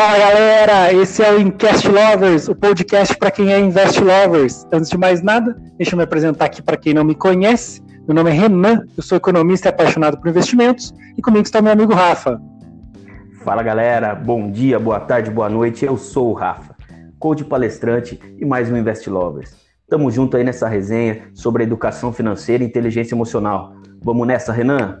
Fala 0.00 0.16
galera, 0.16 0.92
esse 0.92 1.24
é 1.24 1.32
o 1.32 1.40
Incast 1.40 1.88
Lovers, 1.88 2.46
o 2.46 2.54
podcast 2.54 3.16
para 3.16 3.32
quem 3.32 3.52
é 3.52 3.58
Invest 3.58 4.00
Lovers. 4.00 4.64
Antes 4.72 4.90
de 4.90 4.96
mais 4.96 5.22
nada, 5.22 5.60
deixa 5.76 5.94
eu 5.94 5.96
me 5.96 6.04
apresentar 6.04 6.44
aqui 6.44 6.62
para 6.62 6.76
quem 6.76 6.94
não 6.94 7.02
me 7.02 7.16
conhece. 7.16 7.82
Meu 8.06 8.14
nome 8.14 8.30
é 8.30 8.32
Renan, 8.32 8.84
eu 8.96 9.02
sou 9.02 9.18
economista 9.18 9.66
e 9.66 9.70
apaixonado 9.70 10.16
por 10.16 10.28
investimentos, 10.28 10.94
e 11.16 11.20
comigo 11.20 11.42
está 11.42 11.60
meu 11.60 11.72
amigo 11.72 11.92
Rafa. 11.92 12.40
Fala 13.42 13.60
galera, 13.60 14.14
bom 14.14 14.48
dia, 14.52 14.78
boa 14.78 15.00
tarde, 15.00 15.32
boa 15.32 15.48
noite. 15.48 15.84
Eu 15.84 15.96
sou 15.96 16.30
o 16.30 16.32
Rafa, 16.32 16.76
coach 17.18 17.44
palestrante 17.44 18.20
e 18.38 18.44
mais 18.44 18.70
um 18.70 18.76
Invest 18.76 19.10
Lovers. 19.10 19.56
Tamo 19.88 20.12
junto 20.12 20.36
aí 20.36 20.44
nessa 20.44 20.68
resenha 20.68 21.24
sobre 21.34 21.64
educação 21.64 22.12
financeira 22.12 22.62
e 22.62 22.66
inteligência 22.68 23.16
emocional. 23.16 23.74
Vamos 24.00 24.28
nessa, 24.28 24.52
Renan? 24.52 25.00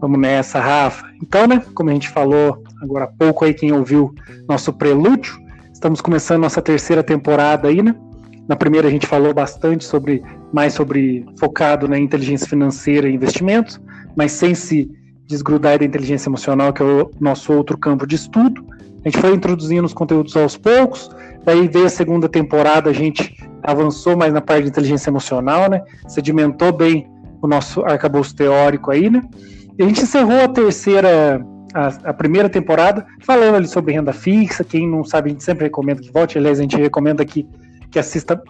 Vamos 0.00 0.18
nessa, 0.20 0.60
Rafa. 0.60 1.06
Então, 1.22 1.46
né, 1.46 1.62
como 1.74 1.90
a 1.90 1.92
gente 1.92 2.08
falou 2.08 2.62
agora 2.80 3.04
há 3.04 3.08
pouco 3.08 3.44
aí, 3.44 3.52
quem 3.52 3.72
ouviu 3.72 4.14
nosso 4.48 4.72
prelúdio, 4.72 5.38
estamos 5.72 6.00
começando 6.00 6.42
nossa 6.42 6.62
terceira 6.62 7.02
temporada 7.02 7.68
aí, 7.68 7.82
né? 7.82 7.94
Na 8.48 8.56
primeira 8.56 8.88
a 8.88 8.90
gente 8.90 9.06
falou 9.06 9.34
bastante 9.34 9.84
sobre, 9.84 10.22
mais 10.52 10.72
sobre, 10.72 11.26
focado 11.38 11.86
na 11.86 11.98
inteligência 11.98 12.48
financeira 12.48 13.08
e 13.08 13.14
investimentos, 13.14 13.80
mas 14.16 14.32
sem 14.32 14.54
se 14.54 14.90
desgrudar 15.26 15.78
da 15.78 15.84
inteligência 15.84 16.30
emocional, 16.30 16.72
que 16.72 16.82
é 16.82 16.84
o 16.84 17.10
nosso 17.20 17.52
outro 17.52 17.76
campo 17.76 18.06
de 18.06 18.14
estudo. 18.14 18.64
A 19.04 19.08
gente 19.08 19.18
foi 19.20 19.34
introduzindo 19.34 19.84
os 19.84 19.92
conteúdos 19.92 20.34
aos 20.36 20.56
poucos, 20.56 21.10
daí 21.44 21.68
veio 21.68 21.86
a 21.86 21.90
segunda 21.90 22.28
temporada, 22.28 22.88
a 22.88 22.92
gente 22.92 23.36
avançou 23.62 24.16
mais 24.16 24.32
na 24.32 24.40
parte 24.40 24.62
de 24.62 24.70
inteligência 24.70 25.10
emocional, 25.10 25.68
né? 25.68 25.82
Sedimentou 26.06 26.72
bem 26.72 27.06
o 27.42 27.46
nosso 27.46 27.84
arcabouço 27.84 28.34
teórico 28.34 28.90
aí, 28.90 29.10
né? 29.10 29.22
A 29.78 29.82
gente 29.84 30.02
encerrou 30.02 30.42
a 30.42 30.48
terceira, 30.48 31.40
a, 31.72 32.10
a, 32.10 32.12
primeira 32.12 32.48
temporada, 32.48 33.06
falando 33.20 33.54
ali 33.54 33.68
sobre 33.68 33.92
renda 33.92 34.12
fixa. 34.12 34.64
Quem 34.64 34.88
não 34.88 35.04
sabe, 35.04 35.30
a 35.30 35.32
gente 35.32 35.44
sempre 35.44 35.64
recomenda 35.64 36.02
que 36.02 36.12
volte. 36.12 36.36
Aliás, 36.36 36.58
a 36.58 36.62
gente 36.62 36.76
recomenda 36.76 37.24
que, 37.24 37.46
que 37.88 37.98
assista 37.98 38.42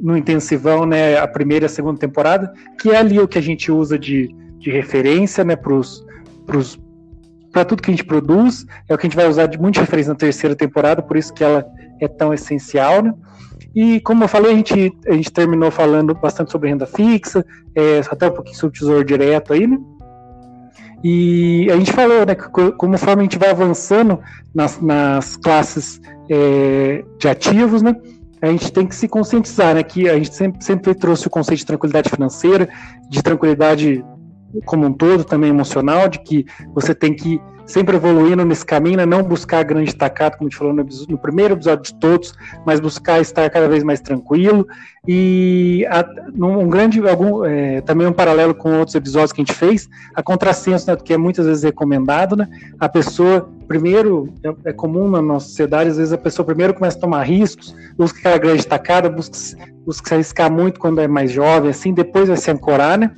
no 0.00 0.16
intensivão, 0.16 0.86
né, 0.86 1.18
a 1.18 1.26
primeira 1.26 1.64
e 1.64 1.66
a 1.66 1.70
segunda 1.70 1.98
temporada, 1.98 2.52
que 2.80 2.90
é 2.90 2.98
ali 2.98 3.18
o 3.18 3.26
que 3.26 3.38
a 3.38 3.42
gente 3.42 3.72
usa 3.72 3.98
de, 3.98 4.32
de 4.58 4.70
referência, 4.70 5.42
né, 5.42 5.56
para 5.56 7.64
tudo 7.64 7.82
que 7.82 7.90
a 7.90 7.94
gente 7.94 8.04
produz. 8.04 8.64
É 8.88 8.94
o 8.94 8.98
que 8.98 9.06
a 9.06 9.08
gente 9.08 9.16
vai 9.16 9.28
usar 9.28 9.46
de 9.46 9.58
muita 9.58 9.80
referência 9.80 10.12
na 10.12 10.18
terceira 10.18 10.54
temporada, 10.54 11.02
por 11.02 11.16
isso 11.16 11.34
que 11.34 11.42
ela 11.42 11.66
é 12.00 12.06
tão 12.06 12.32
essencial, 12.32 13.02
né? 13.02 13.12
E 13.74 14.00
como 14.00 14.24
eu 14.24 14.28
falei, 14.28 14.52
a 14.52 14.54
gente, 14.54 14.92
a 15.06 15.12
gente 15.12 15.32
terminou 15.32 15.70
falando 15.70 16.14
bastante 16.14 16.50
sobre 16.50 16.70
renda 16.70 16.86
fixa, 16.86 17.44
é, 17.74 18.00
até 18.10 18.28
um 18.28 18.32
pouquinho 18.32 18.56
sobre 18.56 18.78
tesouro 18.78 19.04
direto 19.04 19.52
aí, 19.52 19.66
né? 19.66 19.78
E 21.04 21.68
a 21.70 21.76
gente 21.76 21.92
falou, 21.92 22.24
né, 22.26 22.34
que 22.34 22.48
conforme 22.48 23.20
a 23.20 23.24
gente 23.24 23.38
vai 23.38 23.50
avançando 23.50 24.18
nas, 24.54 24.80
nas 24.80 25.36
classes 25.36 26.00
é, 26.28 27.04
de 27.18 27.28
ativos, 27.28 27.82
né, 27.82 27.94
a 28.40 28.46
gente 28.48 28.72
tem 28.72 28.86
que 28.86 28.94
se 28.94 29.08
conscientizar, 29.08 29.74
né, 29.74 29.82
que 29.82 30.08
a 30.08 30.14
gente 30.14 30.34
sempre, 30.34 30.64
sempre 30.64 30.94
trouxe 30.94 31.26
o 31.26 31.30
conceito 31.30 31.60
de 31.60 31.66
tranquilidade 31.66 32.10
financeira, 32.10 32.68
de 33.08 33.22
tranquilidade 33.22 34.04
como 34.64 34.86
um 34.86 34.92
todo, 34.92 35.24
também 35.24 35.50
emocional, 35.50 36.08
de 36.08 36.20
que 36.20 36.46
você 36.74 36.94
tem 36.94 37.14
que 37.14 37.40
sempre 37.66 37.96
evoluindo 37.96 38.44
nesse 38.44 38.64
caminho, 38.64 38.98
né? 38.98 39.04
não 39.04 39.22
buscar 39.22 39.64
grande 39.64 39.94
tacado, 39.94 40.36
como 40.36 40.46
a 40.46 40.50
gente 40.50 40.58
falou 40.58 40.72
no, 40.72 40.86
no, 41.08 41.18
primeiro 41.18 41.54
episódio 41.54 41.84
de 41.84 41.94
todos, 41.94 42.32
mas 42.64 42.78
buscar 42.78 43.20
estar 43.20 43.50
cada 43.50 43.68
vez 43.68 43.82
mais 43.82 44.00
tranquilo 44.00 44.66
e 45.06 45.86
a, 45.88 46.04
um 46.36 46.68
grande, 46.68 47.00
algum, 47.08 47.44
é, 47.44 47.80
também 47.80 48.06
um 48.06 48.12
paralelo 48.12 48.54
com 48.54 48.78
outros 48.78 48.94
episódios 48.94 49.32
que 49.32 49.40
a 49.40 49.44
gente 49.44 49.54
fez, 49.54 49.88
a 50.14 50.22
contrassenso, 50.22 50.90
né, 50.90 50.96
que 50.96 51.12
é 51.12 51.16
muitas 51.16 51.46
vezes 51.46 51.62
recomendado, 51.62 52.36
né? 52.36 52.48
A 52.78 52.88
pessoa 52.88 53.48
primeiro 53.68 54.32
é, 54.42 54.70
é, 54.70 54.72
comum 54.72 55.08
na 55.08 55.22
nossa 55.22 55.46
sociedade, 55.46 55.90
às 55.90 55.96
vezes 55.96 56.12
a 56.12 56.18
pessoa 56.18 56.46
primeiro 56.46 56.74
começa 56.74 56.96
a 56.98 57.00
tomar 57.00 57.22
riscos, 57.22 57.74
busca 57.96 58.18
aquela 58.18 58.38
grande 58.38 58.66
tacada, 58.66 59.08
busca, 59.08 59.36
busca 59.84 60.08
se 60.08 60.14
arriscar 60.14 60.50
muito 60.50 60.80
quando 60.80 61.00
é 61.00 61.08
mais 61.08 61.30
jovem, 61.30 61.70
assim, 61.70 61.92
depois 61.92 62.28
vai 62.28 62.36
se 62.36 62.50
ancorar, 62.50 62.98
né? 62.98 63.12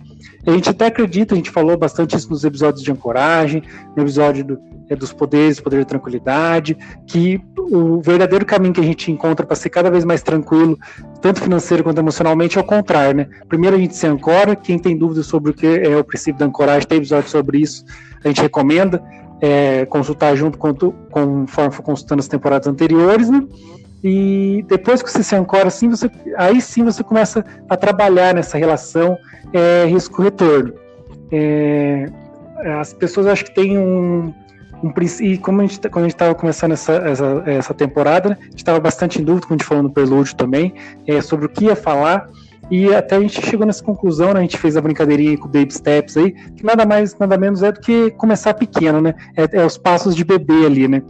A 0.49 0.51
gente 0.51 0.71
até 0.71 0.87
acredita, 0.87 1.35
a 1.35 1.37
gente 1.37 1.51
falou 1.51 1.77
bastante 1.77 2.17
isso 2.17 2.31
nos 2.31 2.43
episódios 2.43 2.83
de 2.83 2.91
ancoragem, 2.91 3.63
no 3.95 4.03
episódio 4.03 4.43
do, 4.43 4.59
é, 4.89 4.97
dos 4.97 5.13
poderes, 5.13 5.61
poder 5.61 5.81
da 5.81 5.85
tranquilidade, 5.85 6.75
que 7.07 7.39
o 7.59 8.01
verdadeiro 8.01 8.47
caminho 8.47 8.73
que 8.73 8.81
a 8.81 8.85
gente 8.85 9.13
encontra 9.13 9.45
para 9.45 9.55
ser 9.55 9.69
cada 9.69 9.91
vez 9.91 10.07
mais 10.07 10.23
tranquilo, 10.23 10.79
tanto 11.21 11.43
financeiro 11.43 11.85
quanto 11.85 11.99
emocionalmente, 11.99 12.57
é 12.57 12.63
o 12.63 12.65
contrário, 12.65 13.15
né? 13.15 13.29
Primeiro 13.47 13.77
a 13.77 13.79
gente 13.79 13.95
se 13.95 14.07
ancora, 14.07 14.57
quem 14.57 14.79
tem 14.79 14.97
dúvidas 14.97 15.27
sobre 15.27 15.51
o 15.51 15.55
que 15.55 15.67
é 15.67 15.95
o 15.99 16.03
princípio 16.03 16.39
da 16.39 16.47
ancoragem, 16.47 16.89
tem 16.89 16.97
episódio 16.97 17.29
sobre 17.29 17.59
isso, 17.59 17.85
a 18.25 18.29
gente 18.29 18.41
recomenda 18.41 19.03
é, 19.43 19.85
consultar 19.85 20.35
junto 20.35 20.57
com, 20.57 20.73
conforme 20.73 21.73
for 21.73 21.83
consultando 21.83 22.21
as 22.21 22.29
temporadas 22.29 22.67
anteriores, 22.67 23.29
né? 23.29 23.47
E 24.03 24.65
depois 24.69 25.03
que 25.03 25.11
você 25.11 25.23
se 25.23 25.35
ancora 25.35 25.69
assim, 25.69 25.89
você, 25.89 26.11
aí 26.37 26.61
sim 26.61 26.85
você 26.85 27.03
começa 27.03 27.45
a 27.69 27.77
trabalhar 27.77 28.35
nessa 28.35 28.57
relação 28.57 29.19
é, 29.53 29.87
risco-retorno. 29.87 30.75
É, 31.33 32.07
as 32.81 32.93
pessoas 32.93 33.27
acho 33.27 33.45
que 33.45 33.55
têm 33.55 33.79
um, 33.79 34.33
um 34.83 34.93
e 35.21 35.39
como 35.39 35.61
a 35.61 35.67
gente, 35.67 35.81
quando 35.89 36.05
a 36.05 36.09
gente 36.09 36.15
estava 36.15 36.35
começando 36.35 36.73
essa, 36.73 36.93
essa, 36.93 37.43
essa 37.47 37.75
temporada, 37.75 38.39
a 38.41 38.45
gente 38.45 38.59
estava 38.59 38.81
bastante 38.81 39.21
em 39.21 39.25
dúvida, 39.25 39.47
como 39.47 39.55
a 39.55 39.59
gente 39.59 39.69
falou 39.69 39.83
no 39.83 39.91
prelúdio 39.91 40.35
também, 40.37 40.75
é, 41.07 41.21
sobre 41.21 41.47
o 41.47 41.49
que 41.49 41.65
ia 41.65 41.77
falar, 41.77 42.29
e 42.71 42.95
até 42.95 43.17
a 43.17 43.21
gente 43.21 43.41
chegou 43.47 43.67
nessa 43.67 43.83
conclusão, 43.83 44.35
né, 44.35 44.41
a 44.41 44.43
gente 44.43 44.59
fez 44.59 44.77
a 44.77 44.81
brincadeirinha 44.81 45.39
com 45.39 45.47
o 45.47 45.51
Baby 45.51 45.73
Steps 45.73 46.17
aí, 46.17 46.33
que 46.33 46.65
nada 46.65 46.85
mais, 46.85 47.17
nada 47.19 47.37
menos 47.39 47.63
é 47.63 47.73
do 47.73 47.81
que 47.81 48.11
começar 48.13 48.55
pequeno, 48.55 49.01
né, 49.01 49.15
é, 49.37 49.61
é 49.61 49.65
os 49.65 49.79
passos 49.79 50.15
de 50.15 50.25
bebê 50.25 50.67
ali, 50.67 50.87
né, 50.87 51.03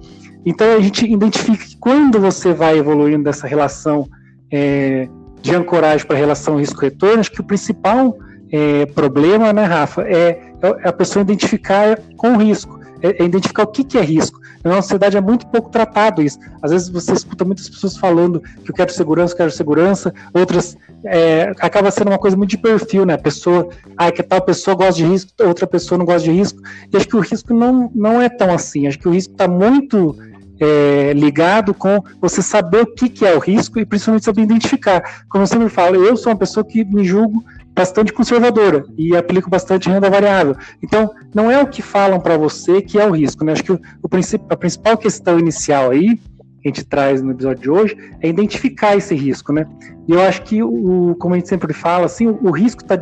então 0.44 0.76
a 0.76 0.80
gente 0.80 1.04
identifica 1.06 1.64
que 1.64 1.76
quando 1.76 2.20
você 2.20 2.52
vai 2.52 2.78
evoluindo 2.78 3.24
dessa 3.24 3.46
relação 3.46 4.08
é, 4.50 5.08
de 5.40 5.54
ancoragem 5.54 6.06
para 6.06 6.16
relação 6.16 6.56
risco-retorno, 6.56 7.20
acho 7.20 7.32
que 7.32 7.40
o 7.40 7.44
principal 7.44 8.16
é, 8.50 8.86
problema, 8.86 9.52
né, 9.52 9.64
Rafa, 9.64 10.02
é, 10.02 10.52
é, 10.62 10.88
a 10.88 10.92
pessoa 10.92 11.22
identificar 11.22 12.00
com 12.16 12.34
o 12.34 12.38
risco, 12.38 12.80
é, 13.02 13.22
é, 13.22 13.24
identificar 13.24 13.62
o 13.62 13.66
que, 13.66 13.84
que 13.84 13.98
é 13.98 14.02
risco. 14.02 14.40
Na 14.64 14.70
nossa 14.70 14.82
sociedade 14.82 15.16
é 15.16 15.20
muito 15.20 15.46
pouco 15.46 15.70
tratado 15.70 16.22
isso. 16.22 16.38
Às 16.62 16.70
vezes 16.70 16.88
você 16.88 17.12
escuta 17.12 17.44
muitas 17.44 17.68
pessoas 17.68 17.96
falando 17.96 18.40
que 18.40 18.70
eu 18.70 18.74
quero 18.74 18.92
segurança, 18.92 19.32
eu 19.32 19.36
quero 19.36 19.50
segurança, 19.50 20.12
outras 20.32 20.76
é, 21.04 21.52
acaba 21.60 21.90
sendo 21.90 22.08
uma 22.08 22.18
coisa 22.18 22.36
muito 22.36 22.50
de 22.50 22.58
perfil, 22.58 23.06
né? 23.06 23.14
A 23.14 23.18
pessoa, 23.18 23.68
ah, 23.96 24.10
que 24.10 24.22
tal 24.22 24.42
pessoa 24.42 24.74
gosta 24.74 24.94
de 24.94 25.04
risco, 25.04 25.32
outra 25.40 25.66
pessoa 25.66 25.98
não 25.98 26.04
gosta 26.04 26.22
de 26.22 26.32
risco. 26.32 26.60
E 26.92 26.96
acho 26.96 27.06
que 27.06 27.16
o 27.16 27.20
risco 27.20 27.54
não, 27.54 27.90
não 27.94 28.20
é 28.20 28.28
tão 28.28 28.52
assim. 28.52 28.86
Acho 28.86 28.98
que 28.98 29.08
o 29.08 29.12
risco 29.12 29.32
está 29.32 29.46
muito 29.46 30.16
é, 30.60 31.12
ligado 31.12 31.72
com 31.72 32.02
você 32.20 32.42
saber 32.42 32.82
o 32.82 32.86
que, 32.86 33.08
que 33.08 33.24
é 33.24 33.34
o 33.34 33.38
risco 33.38 33.78
e 33.78 33.86
principalmente 33.86 34.24
saber 34.24 34.42
identificar. 34.42 35.24
Como 35.28 35.42
eu 35.42 35.46
sempre 35.46 35.68
falo, 35.68 36.04
eu 36.04 36.16
sou 36.16 36.32
uma 36.32 36.38
pessoa 36.38 36.64
que 36.64 36.84
me 36.84 37.04
julgo 37.04 37.44
bastante 37.78 38.12
conservadora 38.12 38.84
e 38.96 39.16
aplico 39.16 39.48
bastante 39.48 39.88
renda 39.88 40.10
variável. 40.10 40.56
Então, 40.82 41.08
não 41.32 41.48
é 41.48 41.62
o 41.62 41.66
que 41.68 41.80
falam 41.80 42.18
para 42.18 42.36
você 42.36 42.82
que 42.82 42.98
é 42.98 43.06
o 43.06 43.12
risco. 43.12 43.44
Né? 43.44 43.52
Acho 43.52 43.62
que 43.62 43.72
o, 43.72 43.80
o 44.02 44.08
a 44.50 44.56
principal 44.56 44.98
questão 44.98 45.38
inicial 45.38 45.92
aí, 45.92 46.16
que 46.60 46.66
a 46.66 46.68
gente 46.68 46.84
traz 46.84 47.22
no 47.22 47.30
episódio 47.30 47.62
de 47.62 47.70
hoje, 47.70 47.96
é 48.20 48.28
identificar 48.28 48.96
esse 48.96 49.14
risco. 49.14 49.52
Né? 49.52 49.64
E 50.08 50.12
eu 50.12 50.20
acho 50.20 50.42
que, 50.42 50.60
o, 50.60 51.14
como 51.20 51.34
a 51.34 51.38
gente 51.38 51.48
sempre 51.48 51.72
fala, 51.72 52.06
assim, 52.06 52.26
o, 52.26 52.38
o 52.42 52.50
risco 52.50 52.82
está 52.82 52.98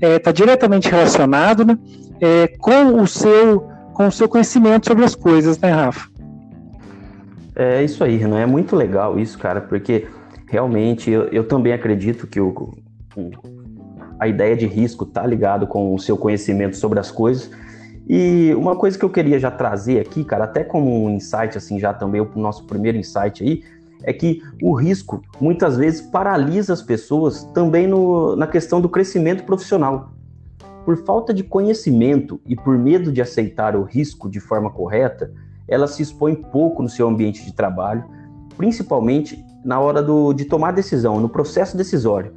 é, 0.00 0.18
tá 0.18 0.32
diretamente 0.32 0.88
relacionado 0.88 1.64
né, 1.64 1.78
é, 2.20 2.48
com, 2.58 3.00
o 3.00 3.06
seu, 3.06 3.60
com 3.94 4.08
o 4.08 4.12
seu 4.12 4.28
conhecimento 4.28 4.88
sobre 4.88 5.04
as 5.04 5.14
coisas, 5.14 5.60
né, 5.60 5.70
Rafa? 5.70 6.08
É 7.54 7.84
isso 7.84 8.02
aí, 8.02 8.16
Renan. 8.16 8.40
É 8.40 8.46
muito 8.46 8.74
legal 8.74 9.16
isso, 9.16 9.38
cara, 9.38 9.60
porque 9.60 10.06
realmente 10.48 11.08
eu, 11.08 11.28
eu 11.28 11.44
também 11.44 11.72
acredito 11.72 12.26
que 12.26 12.40
o, 12.40 12.74
o, 13.16 13.30
a 14.18 14.26
ideia 14.26 14.56
de 14.56 14.66
risco 14.66 15.04
tá 15.04 15.26
ligado 15.26 15.66
com 15.66 15.94
o 15.94 15.98
seu 15.98 16.16
conhecimento 16.16 16.76
sobre 16.76 16.98
as 16.98 17.10
coisas. 17.10 17.50
E 18.08 18.54
uma 18.54 18.76
coisa 18.76 18.96
que 18.96 19.04
eu 19.04 19.10
queria 19.10 19.38
já 19.38 19.50
trazer 19.50 20.00
aqui, 20.00 20.24
cara, 20.24 20.44
até 20.44 20.62
como 20.62 21.04
um 21.04 21.10
insight, 21.10 21.58
assim, 21.58 21.78
já 21.78 21.92
também 21.92 22.20
o 22.20 22.30
nosso 22.36 22.64
primeiro 22.64 22.96
insight 22.96 23.42
aí, 23.42 23.62
é 24.02 24.12
que 24.12 24.40
o 24.62 24.74
risco 24.74 25.22
muitas 25.40 25.76
vezes 25.76 26.00
paralisa 26.00 26.72
as 26.72 26.82
pessoas 26.82 27.44
também 27.52 27.86
no, 27.86 28.36
na 28.36 28.46
questão 28.46 28.80
do 28.80 28.88
crescimento 28.88 29.44
profissional. 29.44 30.12
Por 30.84 30.96
falta 30.98 31.34
de 31.34 31.42
conhecimento 31.42 32.40
e 32.46 32.54
por 32.54 32.78
medo 32.78 33.10
de 33.10 33.20
aceitar 33.20 33.74
o 33.74 33.82
risco 33.82 34.30
de 34.30 34.38
forma 34.38 34.70
correta, 34.70 35.32
ela 35.66 35.88
se 35.88 36.02
expõe 36.02 36.36
pouco 36.36 36.82
no 36.82 36.88
seu 36.88 37.08
ambiente 37.08 37.44
de 37.44 37.52
trabalho, 37.52 38.04
principalmente 38.56 39.44
na 39.64 39.80
hora 39.80 40.00
do, 40.00 40.32
de 40.32 40.44
tomar 40.44 40.70
decisão, 40.70 41.18
no 41.18 41.28
processo 41.28 41.76
decisório. 41.76 42.32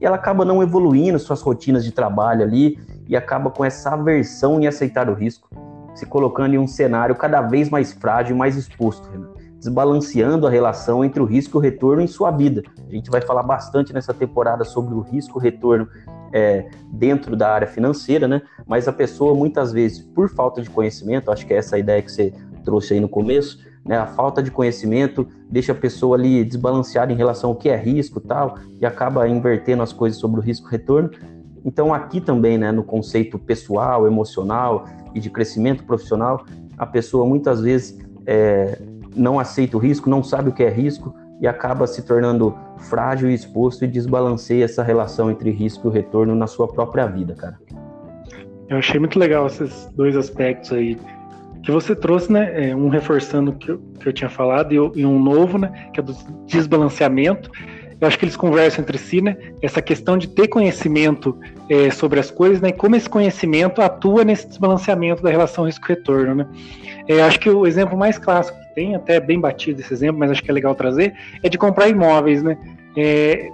E 0.00 0.06
ela 0.06 0.16
acaba 0.16 0.44
não 0.44 0.62
evoluindo 0.62 1.18
suas 1.18 1.40
rotinas 1.40 1.84
de 1.84 1.92
trabalho 1.92 2.42
ali 2.42 2.78
e 3.08 3.16
acaba 3.16 3.50
com 3.50 3.64
essa 3.64 3.90
aversão 3.90 4.60
em 4.60 4.66
aceitar 4.66 5.08
o 5.08 5.14
risco, 5.14 5.48
se 5.94 6.06
colocando 6.06 6.54
em 6.54 6.58
um 6.58 6.66
cenário 6.66 7.14
cada 7.16 7.40
vez 7.42 7.68
mais 7.68 7.92
frágil 7.92 8.36
e 8.36 8.38
mais 8.38 8.56
exposto, 8.56 9.08
desbalanceando 9.58 10.46
a 10.46 10.50
relação 10.50 11.04
entre 11.04 11.20
o 11.20 11.24
risco 11.24 11.56
e 11.56 11.58
o 11.58 11.60
retorno 11.60 12.00
em 12.00 12.06
sua 12.06 12.30
vida. 12.30 12.62
A 12.86 12.92
gente 12.92 13.10
vai 13.10 13.20
falar 13.20 13.42
bastante 13.42 13.92
nessa 13.92 14.14
temporada 14.14 14.64
sobre 14.64 14.94
o 14.94 15.00
risco 15.00 15.40
e 15.40 15.42
retorno 15.42 15.88
é, 16.32 16.68
dentro 16.92 17.34
da 17.34 17.52
área 17.52 17.66
financeira, 17.66 18.28
né? 18.28 18.42
Mas 18.66 18.86
a 18.86 18.92
pessoa 18.92 19.34
muitas 19.34 19.72
vezes, 19.72 20.00
por 20.00 20.28
falta 20.28 20.62
de 20.62 20.70
conhecimento, 20.70 21.30
acho 21.30 21.46
que 21.46 21.54
é 21.54 21.56
essa 21.56 21.76
a 21.76 21.78
ideia 21.78 22.02
que 22.02 22.12
você 22.12 22.32
trouxe 22.64 22.94
aí 22.94 23.00
no 23.00 23.08
começo, 23.08 23.58
né? 23.88 23.96
A 23.96 24.06
falta 24.06 24.42
de 24.42 24.50
conhecimento 24.50 25.26
deixa 25.50 25.72
a 25.72 25.74
pessoa 25.74 26.14
ali 26.14 26.44
desbalanceada 26.44 27.10
em 27.10 27.16
relação 27.16 27.50
ao 27.50 27.56
que 27.56 27.70
é 27.70 27.76
risco 27.76 28.20
tal, 28.20 28.58
e 28.78 28.84
acaba 28.84 29.26
invertendo 29.26 29.82
as 29.82 29.92
coisas 29.92 30.20
sobre 30.20 30.38
o 30.38 30.42
risco-retorno. 30.42 31.10
Então, 31.64 31.92
aqui 31.92 32.20
também, 32.20 32.58
né, 32.58 32.70
no 32.70 32.84
conceito 32.84 33.38
pessoal, 33.38 34.06
emocional 34.06 34.84
e 35.14 35.20
de 35.20 35.30
crescimento 35.30 35.84
profissional, 35.84 36.44
a 36.76 36.84
pessoa 36.86 37.26
muitas 37.26 37.62
vezes 37.62 37.98
é, 38.26 38.78
não 39.16 39.40
aceita 39.40 39.76
o 39.76 39.80
risco, 39.80 40.10
não 40.10 40.22
sabe 40.22 40.50
o 40.50 40.52
que 40.52 40.62
é 40.62 40.70
risco 40.70 41.14
e 41.40 41.46
acaba 41.46 41.86
se 41.86 42.02
tornando 42.02 42.54
frágil 42.90 43.30
e 43.30 43.34
exposto 43.34 43.84
e 43.84 43.88
desbalanceia 43.88 44.64
essa 44.64 44.82
relação 44.82 45.30
entre 45.30 45.50
risco 45.50 45.88
e 45.88 45.92
retorno 45.92 46.34
na 46.34 46.46
sua 46.46 46.68
própria 46.68 47.06
vida, 47.06 47.34
cara. 47.34 47.58
Eu 48.68 48.76
achei 48.76 49.00
muito 49.00 49.18
legal 49.18 49.46
esses 49.46 49.86
dois 49.96 50.14
aspectos 50.14 50.72
aí 50.72 50.98
que 51.62 51.70
você 51.70 51.94
trouxe, 51.94 52.32
né? 52.32 52.70
É, 52.70 52.76
um 52.76 52.88
reforçando 52.88 53.52
que, 53.52 53.70
eu, 53.70 53.78
que 54.00 54.08
eu 54.08 54.12
tinha 54.12 54.30
falado 54.30 54.72
e, 54.72 55.00
e, 55.00 55.04
um 55.04 55.18
novo, 55.18 55.58
né? 55.58 55.88
Que 55.92 56.00
é 56.00 56.02
do 56.02 56.14
desbalanceamento. 56.46 57.50
Eu 58.00 58.06
acho 58.06 58.18
que 58.18 58.24
eles 58.24 58.36
conversam 58.36 58.82
entre 58.82 58.96
si, 58.96 59.20
né? 59.20 59.36
Essa 59.60 59.82
questão 59.82 60.16
de 60.16 60.28
ter 60.28 60.46
conhecimento 60.48 61.36
é, 61.68 61.90
sobre 61.90 62.20
as 62.20 62.30
coisas, 62.30 62.60
né? 62.60 62.68
E 62.68 62.72
como 62.72 62.94
esse 62.94 63.08
conhecimento 63.08 63.82
atua 63.82 64.24
nesse 64.24 64.46
desbalanceamento 64.46 65.22
da 65.22 65.30
relação 65.30 65.64
risco-retorno, 65.64 66.34
né? 66.36 66.46
É, 67.08 67.22
acho 67.22 67.40
que 67.40 67.50
o 67.50 67.66
exemplo 67.66 67.98
mais 67.98 68.18
clássico 68.18 68.58
que 68.60 68.74
tem, 68.74 68.94
até 68.94 69.18
bem 69.18 69.40
batido 69.40 69.80
esse 69.80 69.92
exemplo, 69.92 70.18
mas 70.18 70.30
acho 70.30 70.42
que 70.42 70.50
é 70.50 70.54
legal 70.54 70.74
trazer, 70.74 71.14
é 71.42 71.48
de 71.48 71.58
comprar 71.58 71.88
imóveis, 71.88 72.42
né? 72.42 72.56
É, 72.96 73.48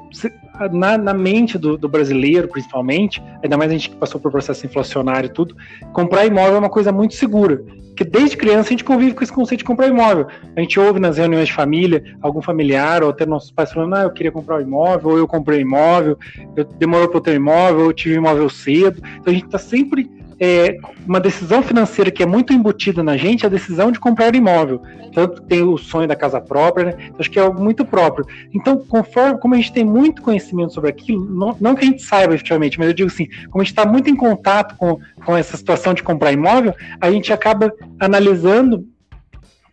na, 0.73 0.97
na, 0.97 1.15
mente 1.15 1.59
do, 1.59 1.77
do, 1.77 1.89
brasileiro, 1.89 2.49
principalmente, 2.49 3.23
ainda 3.43 3.57
mais 3.57 3.71
a 3.71 3.75
gente 3.75 3.91
que 3.91 3.97
passou 3.97 4.21
por 4.21 4.31
processo 4.31 4.65
inflacionário 4.67 5.27
e 5.27 5.31
tudo, 5.31 5.57
comprar 5.93 6.27
imóvel 6.27 6.57
é 6.57 6.59
uma 6.59 6.71
coisa 6.71 6.93
muito 6.93 7.15
segura. 7.15 7.65
Porque 7.89 8.05
desde 8.05 8.37
criança 8.37 8.69
a 8.69 8.71
gente 8.71 8.83
convive 8.83 9.15
com 9.15 9.23
esse 9.23 9.33
conceito 9.33 9.61
de 9.61 9.65
comprar 9.65 9.87
imóvel. 9.87 10.27
A 10.57 10.61
gente 10.61 10.81
ouve 10.81 10.99
nas 10.99 11.17
reuniões 11.17 11.47
de 11.47 11.55
família 11.55 12.03
algum 12.21 12.43
familiar 12.43 13.05
ou 13.05 13.11
até 13.11 13.25
nossos 13.25 13.53
pais 13.53 13.73
falando: 13.73 13.95
ah, 13.95 14.03
eu 14.03 14.11
queria 14.11 14.33
comprar 14.33 14.57
um 14.57 14.63
imóvel, 14.63 15.11
ou 15.11 15.19
eu 15.19 15.29
comprei 15.29 15.61
um 15.61 15.63
imóvel, 15.63 16.19
eu 16.57 16.65
demorou 16.65 17.09
para 17.09 17.19
eu 17.19 17.23
ter 17.23 17.31
um 17.33 17.35
imóvel, 17.35 17.85
eu 17.87 17.93
tive 17.93 18.17
um 18.17 18.19
imóvel 18.19 18.51
cedo. 18.51 19.01
Então 19.21 19.33
a 19.33 19.35
gente 19.35 19.47
está 19.47 19.59
sempre 19.59 20.11
é, 20.39 20.77
uma 21.07 21.21
decisão 21.21 21.63
financeira 21.63 22.11
que 22.11 22.23
é 22.23 22.27
muito 22.27 22.53
embutida 22.53 23.03
na 23.03 23.17
gente, 23.17 23.45
é 23.45 23.47
a 23.47 23.51
decisão 23.51 23.91
de 23.91 24.01
comprar 24.01 24.35
imóvel. 24.35 24.83
Tanto 25.13 25.43
tem 25.43 25.63
o 25.63 25.79
sonho 25.79 26.09
da 26.09 26.17
casa 26.17 26.41
própria, 26.41 26.87
né? 26.87 26.95
Então, 27.07 27.17
acho 27.21 27.31
que 27.31 27.39
é 27.39 27.43
algo 27.43 27.63
muito 27.63 27.85
próprio. 27.85 28.27
Então, 28.53 28.77
conforme 28.79 29.39
como 29.39 29.55
a 29.55 29.57
gente 29.57 29.73
tem 29.73 29.85
muito 29.85 30.23
conhecimento 30.23 30.73
sobre 30.73 30.91
aquilo, 30.91 31.25
não, 31.25 31.57
não 31.61 31.75
que 31.75 31.85
a 31.85 31.89
gente 31.89 32.03
saiba 32.03 32.35
efetivamente, 32.35 32.79
mas 32.79 32.89
eu 32.89 32.95
digo 32.95 33.11
assim, 33.11 33.29
como 33.51 33.63
a 33.63 33.65
gente 33.65 33.73
está 33.73 33.87
muito 33.87 34.11
em 34.11 34.17
contato 34.17 34.77
com, 34.77 34.99
com 35.25 35.37
essa 35.37 35.57
situação 35.57 35.95
de 35.95 36.03
comprar 36.03 36.33
imóvel, 36.33 36.75
a 37.01 37.11
gente 37.11 37.33
acaba 37.33 37.73
analisando 38.01 38.85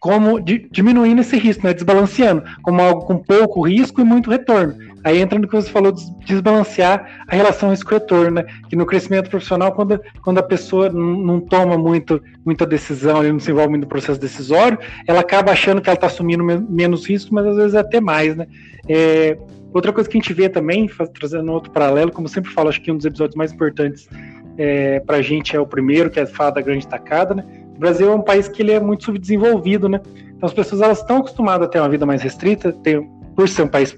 como 0.02 0.42
di, 0.42 0.68
diminuindo 0.72 1.22
esse 1.22 1.38
risco, 1.38 1.64
né, 1.66 1.76
desbalanceando, 1.76 2.44
como 2.64 2.82
algo 2.82 3.06
com 3.06 3.20
pouco 3.20 3.62
risco 3.62 4.02
e 4.02 4.04
muito 4.04 4.32
retorno. 4.32 4.76
Aí 5.04 5.22
entra 5.22 5.38
no 5.38 5.48
que 5.48 5.56
você 5.56 5.70
falou 5.70 5.92
de 5.92 6.04
desbalancear 6.26 7.24
a 7.28 7.36
relação 7.36 7.70
risco-retorno, 7.70 8.32
né? 8.32 8.46
Que 8.68 8.76
no 8.76 8.86
crescimento 8.86 9.30
profissional, 9.30 9.72
quando, 9.72 10.02
quando 10.24 10.40
a 10.40 10.44
pessoa 10.44 10.90
não 10.90 11.40
toma 11.40 11.78
muito, 11.78 12.22
muita 12.44 12.66
decisão, 12.66 13.22
ele 13.22 13.34
não 13.34 13.40
se 13.40 13.52
envolve 13.52 13.70
muito 13.70 13.84
no 13.84 13.90
processo 13.90 14.20
decisório, 14.20 14.80
ela 15.08 15.20
acaba 15.20 15.52
achando 15.52 15.80
que 15.80 15.90
ela 15.90 15.96
está 15.96 16.08
assumindo 16.08 16.44
menos 16.44 17.08
risco, 17.08 17.34
mas 17.34 17.46
às 17.46 17.56
vezes 17.56 17.76
até 17.76 18.02
mais, 18.02 18.36
né? 18.36 18.48
É, 18.90 19.38
outra 19.72 19.94
coisa 19.94 20.10
que 20.10 20.18
a 20.18 20.20
gente 20.20 20.34
vê 20.34 20.50
também, 20.50 20.88
faz, 20.88 21.12
trazendo 21.12 21.52
outro 21.52 21.72
paralelo, 21.72 22.12
como 22.12 22.28
sempre 22.28 22.52
falo, 22.52 22.70
acho 22.70 22.82
que 22.82 22.92
um 22.92 22.98
dos 22.98 23.06
episódios 23.06 23.36
mais 23.36 23.52
importantes 23.52 24.10
é, 24.58 25.00
para 25.00 25.18
a 25.18 25.22
gente 25.22 25.56
é 25.56 25.60
o 25.60 25.66
primeiro, 25.66 26.10
que 26.10 26.20
é 26.20 26.24
a 26.24 26.28
fala 26.28 26.52
da 26.52 26.62
grande 26.62 26.88
tacada, 26.88 27.36
né? 27.36 27.46
Brasil 27.82 28.12
é 28.12 28.16
um 28.16 28.22
país 28.22 28.48
que 28.48 28.62
ele 28.62 28.72
é 28.72 28.80
muito 28.80 29.06
subdesenvolvido, 29.06 29.90
né? 29.90 30.00
Então 30.38 30.48
as 30.48 30.54
pessoas 30.54 30.82
elas 30.82 31.00
estão 31.00 31.18
acostumadas 31.18 31.68
a 31.68 31.70
ter 31.72 31.80
uma 31.80 31.90
vida 31.90 32.06
mais 32.06 32.22
restrita, 32.22 32.72
ter, 32.72 33.02
por 33.36 33.50
ser 33.50 33.64
um 33.64 33.68
país 33.68 33.98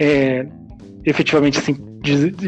é, 0.00 0.48
efetivamente 1.04 1.60
assim, 1.60 1.76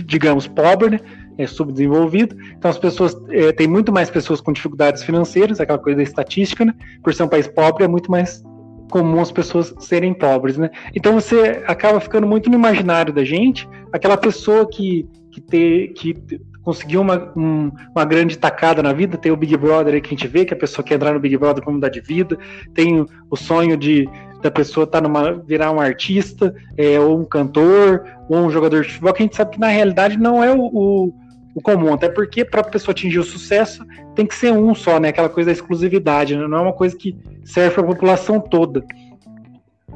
digamos, 0.04 0.48
pobre, 0.48 0.90
né? 0.90 1.00
É 1.38 1.46
subdesenvolvido. 1.46 2.36
Então 2.58 2.68
as 2.68 2.78
pessoas 2.78 3.16
é, 3.30 3.52
tem 3.52 3.68
muito 3.68 3.92
mais 3.92 4.10
pessoas 4.10 4.40
com 4.40 4.52
dificuldades 4.52 5.04
financeiras, 5.04 5.60
aquela 5.60 5.78
coisa 5.78 5.98
da 5.98 6.02
estatística, 6.02 6.64
né? 6.64 6.74
Por 7.00 7.14
ser 7.14 7.22
um 7.22 7.28
país 7.28 7.46
pobre, 7.46 7.84
é 7.84 7.88
muito 7.88 8.10
mais 8.10 8.42
comum 8.90 9.20
as 9.20 9.30
pessoas 9.30 9.72
serem 9.78 10.12
pobres, 10.12 10.58
né? 10.58 10.68
Então 10.96 11.14
você 11.14 11.62
acaba 11.68 12.00
ficando 12.00 12.26
muito 12.26 12.50
no 12.50 12.56
imaginário 12.56 13.12
da 13.12 13.24
gente, 13.24 13.68
aquela 13.92 14.16
pessoa 14.16 14.68
que 14.68 15.08
que 15.30 15.40
ter 15.40 15.88
que 15.94 16.14
conseguiu 16.62 17.00
uma, 17.00 17.32
um, 17.36 17.70
uma 17.94 18.04
grande 18.04 18.38
tacada 18.38 18.82
na 18.82 18.92
vida, 18.92 19.16
tem 19.16 19.32
o 19.32 19.36
Big 19.36 19.56
Brother 19.56 19.94
aí 19.94 20.00
que 20.00 20.08
a 20.08 20.10
gente 20.10 20.28
vê, 20.28 20.44
que 20.44 20.54
a 20.54 20.56
pessoa 20.56 20.84
quer 20.84 20.94
entrar 20.94 21.12
no 21.12 21.20
Big 21.20 21.36
Brother 21.36 21.62
para 21.62 21.72
mudar 21.72 21.88
de 21.88 22.00
vida, 22.00 22.38
tem 22.74 23.06
o 23.30 23.36
sonho 23.36 23.76
de 23.76 24.08
da 24.42 24.50
pessoa 24.50 24.86
tá 24.86 25.00
numa, 25.00 25.34
virar 25.34 25.70
um 25.70 25.80
artista, 25.80 26.52
é, 26.76 26.98
ou 26.98 27.20
um 27.20 27.24
cantor, 27.24 28.04
ou 28.28 28.38
um 28.38 28.50
jogador 28.50 28.82
de 28.82 28.88
futebol, 28.88 29.12
que 29.12 29.22
a 29.22 29.26
gente 29.26 29.36
sabe 29.36 29.52
que 29.52 29.60
na 29.60 29.68
realidade 29.68 30.18
não 30.18 30.42
é 30.42 30.52
o, 30.52 30.60
o, 30.60 31.14
o 31.54 31.62
comum, 31.62 31.94
até 31.94 32.08
porque 32.08 32.44
para 32.44 32.60
a 32.60 32.64
pessoa 32.64 32.92
atingir 32.92 33.20
o 33.20 33.24
sucesso 33.24 33.86
tem 34.14 34.26
que 34.26 34.34
ser 34.34 34.52
um 34.52 34.74
só, 34.74 34.98
né? 34.98 35.08
Aquela 35.08 35.28
coisa 35.28 35.46
da 35.46 35.52
exclusividade, 35.52 36.36
né? 36.36 36.46
não 36.46 36.58
é 36.58 36.60
uma 36.60 36.72
coisa 36.72 36.96
que 36.96 37.16
serve 37.44 37.76
para 37.76 37.84
a 37.84 37.86
população 37.86 38.40
toda. 38.40 38.84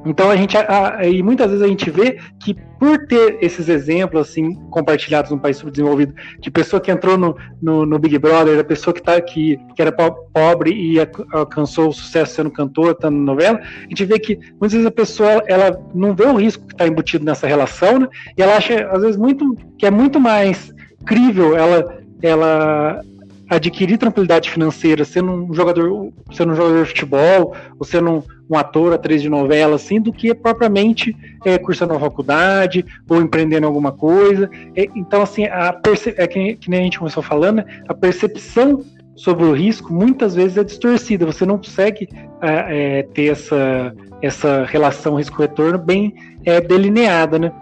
Então 0.06 0.30
a 0.30 0.36
gente 0.36 0.56
a, 0.56 1.00
e 1.04 1.22
muitas 1.22 1.50
vezes 1.50 1.62
a 1.62 1.68
gente 1.68 1.90
vê 1.90 2.18
que 2.40 2.54
por 2.78 3.06
ter 3.06 3.38
esses 3.40 3.68
exemplos 3.68 4.28
assim 4.28 4.54
compartilhados 4.70 5.30
num 5.30 5.38
país 5.38 5.56
subdesenvolvido, 5.56 6.14
de 6.38 6.50
pessoa 6.50 6.80
que 6.80 6.90
entrou 6.90 7.18
no, 7.18 7.36
no, 7.60 7.84
no 7.84 7.98
Big 7.98 8.16
Brother, 8.18 8.56
da 8.56 8.64
pessoa 8.64 8.94
que 8.94 9.02
tá 9.02 9.20
que, 9.20 9.58
que 9.74 9.82
era 9.82 9.90
pobre 9.90 10.70
e 10.72 10.96
alcançou 11.32 11.88
o 11.88 11.92
sucesso 11.92 12.34
sendo 12.34 12.50
cantor, 12.50 12.94
tá 12.94 13.10
na 13.10 13.18
novela, 13.18 13.58
a 13.58 13.88
gente 13.88 14.04
vê 14.04 14.18
que 14.18 14.36
muitas 14.60 14.72
vezes 14.72 14.86
a 14.86 14.90
pessoa 14.90 15.42
ela 15.46 15.76
não 15.94 16.14
vê 16.14 16.24
o 16.24 16.36
risco 16.36 16.64
que 16.66 16.74
está 16.74 16.86
embutido 16.86 17.24
nessa 17.24 17.46
relação, 17.46 17.98
né? 17.98 18.08
E 18.36 18.42
ela 18.42 18.56
acha 18.56 18.88
às 18.92 19.02
vezes 19.02 19.16
muito 19.16 19.56
que 19.78 19.86
é 19.86 19.90
muito 19.90 20.20
mais 20.20 20.72
crível 21.04 21.56
ela 21.56 21.98
ela 22.22 23.00
adquirir 23.48 23.98
tranquilidade 23.98 24.50
financeira 24.50 25.04
sendo 25.04 25.30
um 25.30 25.54
jogador, 25.54 26.12
sendo 26.32 26.52
um 26.52 26.56
jogador 26.56 26.82
de 26.82 26.88
futebol, 26.88 27.54
ou 27.78 27.86
sendo 27.86 28.10
um, 28.10 28.22
um 28.50 28.58
ator, 28.58 28.92
atriz 28.92 29.22
de 29.22 29.28
novela, 29.28 29.76
assim, 29.76 30.00
do 30.00 30.12
que 30.12 30.34
propriamente 30.34 31.16
é, 31.44 31.56
cursando 31.58 31.94
uma 31.94 32.00
faculdade 32.00 32.84
ou 33.08 33.20
empreendendo 33.20 33.66
alguma 33.66 33.92
coisa. 33.92 34.50
É, 34.74 34.88
então, 34.94 35.22
assim, 35.22 35.44
a 35.44 35.80
é 36.16 36.26
que, 36.26 36.56
que, 36.56 36.70
nem 36.70 36.80
a 36.80 36.84
gente 36.84 36.98
começou 36.98 37.22
falando, 37.22 37.56
né? 37.56 37.64
a 37.88 37.94
percepção 37.94 38.82
sobre 39.14 39.44
o 39.44 39.52
risco 39.52 39.92
muitas 39.92 40.34
vezes 40.34 40.56
é 40.56 40.64
distorcida. 40.64 41.24
Você 41.24 41.46
não 41.46 41.56
consegue 41.56 42.08
é, 42.42 42.98
é 42.98 43.02
ter 43.02 43.32
essa, 43.32 43.94
essa 44.20 44.64
relação 44.64 45.16
risco-retorno 45.16 45.78
bem 45.78 46.14
é, 46.44 46.60
delineada, 46.60 47.38
né? 47.38 47.52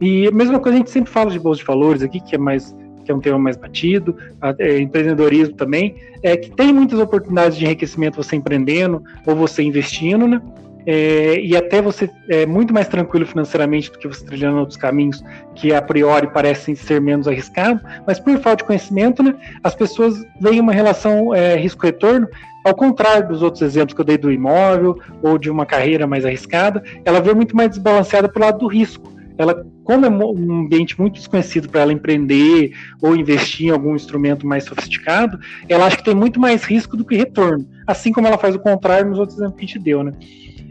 E 0.00 0.26
a 0.26 0.32
mesma 0.32 0.58
coisa 0.58 0.76
a 0.76 0.78
gente 0.78 0.90
sempre 0.90 1.10
fala 1.10 1.30
de 1.30 1.38
bolsa 1.38 1.60
de 1.60 1.66
valores 1.66 2.02
aqui, 2.02 2.20
que 2.20 2.34
é 2.34 2.38
mais 2.38 2.74
que 3.04 3.12
é 3.12 3.14
um 3.14 3.20
tema 3.20 3.38
mais 3.38 3.56
batido, 3.56 4.16
é, 4.58 4.78
empreendedorismo 4.78 5.54
também, 5.54 5.94
é 6.22 6.36
que 6.36 6.50
tem 6.50 6.72
muitas 6.72 6.98
oportunidades 6.98 7.56
de 7.56 7.64
enriquecimento 7.64 8.16
você 8.16 8.36
empreendendo 8.36 9.02
ou 9.26 9.36
você 9.36 9.62
investindo, 9.62 10.26
né? 10.26 10.40
É, 10.86 11.40
e 11.40 11.56
até 11.56 11.80
você 11.80 12.10
é 12.28 12.44
muito 12.44 12.74
mais 12.74 12.88
tranquilo 12.88 13.24
financeiramente 13.24 13.90
do 13.90 13.98
que 13.98 14.06
você 14.06 14.24
trilhando 14.24 14.58
outros 14.58 14.76
caminhos 14.76 15.24
que 15.54 15.72
a 15.72 15.80
priori 15.80 16.26
parecem 16.26 16.74
ser 16.74 17.00
menos 17.00 17.26
arriscados, 17.26 17.82
mas 18.06 18.20
por 18.20 18.38
falta 18.40 18.56
de 18.56 18.64
conhecimento, 18.64 19.22
né, 19.22 19.34
as 19.62 19.74
pessoas 19.74 20.14
veem 20.38 20.60
uma 20.60 20.72
relação 20.72 21.34
é, 21.34 21.56
risco-retorno 21.56 22.28
ao 22.64 22.74
contrário 22.74 23.28
dos 23.28 23.42
outros 23.42 23.62
exemplos 23.62 23.94
que 23.94 24.00
eu 24.00 24.04
dei 24.04 24.18
do 24.18 24.30
imóvel 24.30 24.98
ou 25.22 25.38
de 25.38 25.50
uma 25.50 25.64
carreira 25.64 26.06
mais 26.06 26.24
arriscada, 26.24 26.82
ela 27.04 27.20
vê 27.20 27.32
muito 27.32 27.56
mais 27.56 27.70
desbalanceada 27.70 28.28
para 28.28 28.42
o 28.42 28.44
lado 28.44 28.58
do 28.58 28.66
risco 28.66 29.13
ela, 29.36 29.66
como 29.82 30.06
é 30.06 30.08
um 30.08 30.60
ambiente 30.60 30.98
muito 31.00 31.14
desconhecido 31.14 31.68
para 31.68 31.82
ela 31.82 31.92
empreender 31.92 32.72
ou 33.02 33.16
investir 33.16 33.66
em 33.66 33.70
algum 33.70 33.94
instrumento 33.94 34.46
mais 34.46 34.64
sofisticado, 34.64 35.38
ela 35.68 35.86
acha 35.86 35.96
que 35.96 36.04
tem 36.04 36.14
muito 36.14 36.38
mais 36.38 36.64
risco 36.64 36.96
do 36.96 37.04
que 37.04 37.16
retorno. 37.16 37.66
Assim 37.86 38.12
como 38.12 38.26
ela 38.26 38.38
faz 38.38 38.54
o 38.54 38.60
contrário 38.60 39.10
nos 39.10 39.18
outros 39.18 39.38
exemplos 39.38 39.58
que 39.58 39.64
a 39.64 39.66
gente 39.66 39.78
deu, 39.80 40.02
né? 40.04 40.12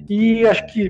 E 0.10 0.46
acho 0.48 0.66
que 0.74 0.90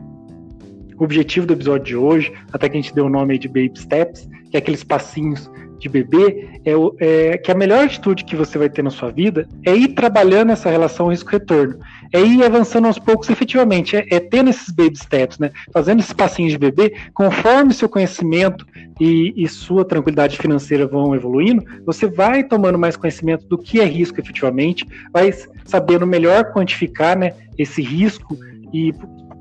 o 0.98 1.04
objetivo 1.04 1.48
do 1.48 1.54
episódio 1.54 1.86
de 1.86 1.96
hoje, 1.96 2.32
até 2.52 2.70
que 2.70 2.78
a 2.78 2.82
gente 2.82 2.94
deu 2.94 3.06
o 3.06 3.10
nome 3.10 3.38
de 3.38 3.48
Baby 3.48 3.74
Steps, 3.76 4.30
que 4.50 4.58
é 4.58 4.60
aqueles 4.60 4.84
passinhos 4.84 5.50
de 5.80 5.90
bebê, 5.90 6.62
é, 6.66 6.72
é, 7.00 7.38
que 7.38 7.52
a 7.52 7.56
melhor 7.56 7.86
atitude 7.86 8.24
que 8.24 8.36
você 8.36 8.58
vai 8.58 8.70
ter 8.70 8.82
na 8.82 8.90
sua 8.90 9.12
vida 9.12 9.48
é 9.66 9.76
ir 9.76 9.90
trabalhando 9.90 10.52
essa 10.52 10.70
relação 10.70 11.08
risco-retorno. 11.08 11.80
É 12.12 12.22
ir 12.22 12.44
avançando 12.44 12.86
aos 12.88 13.00
poucos 13.00 13.30
efetivamente, 13.30 13.96
é, 13.96 14.06
é 14.10 14.20
tendo 14.20 14.50
esses 14.50 14.70
baby 14.70 14.98
steps, 14.98 15.40
né? 15.40 15.52
Fazendo 15.74 16.00
esses 16.00 16.14
passinhos 16.14 16.52
de 16.52 16.58
bebê, 16.58 16.94
conforme 17.14 17.74
seu 17.74 17.90
conhecimento 17.90 18.66
e, 19.00 19.34
e, 19.36 19.48
sua 19.48 19.84
tranquilidade 19.84 20.38
financeira 20.38 20.88
vão 20.88 21.16
evoluindo, 21.16 21.64
você 21.86 22.06
vai 22.08 22.44
tomando 22.44 22.78
mais 22.78 22.96
conhecimento 22.96 23.46
do 23.48 23.58
que 23.58 23.82
é 23.82 23.86
risco 23.86 24.20
efetivamente, 24.20 24.86
vai 25.12 25.34
sabendo 25.66 26.06
melhor 26.06 26.52
quantificar 26.54 27.18
né, 27.18 27.34
esse 27.58 27.82
risco 27.82 28.38
e, 28.74 28.94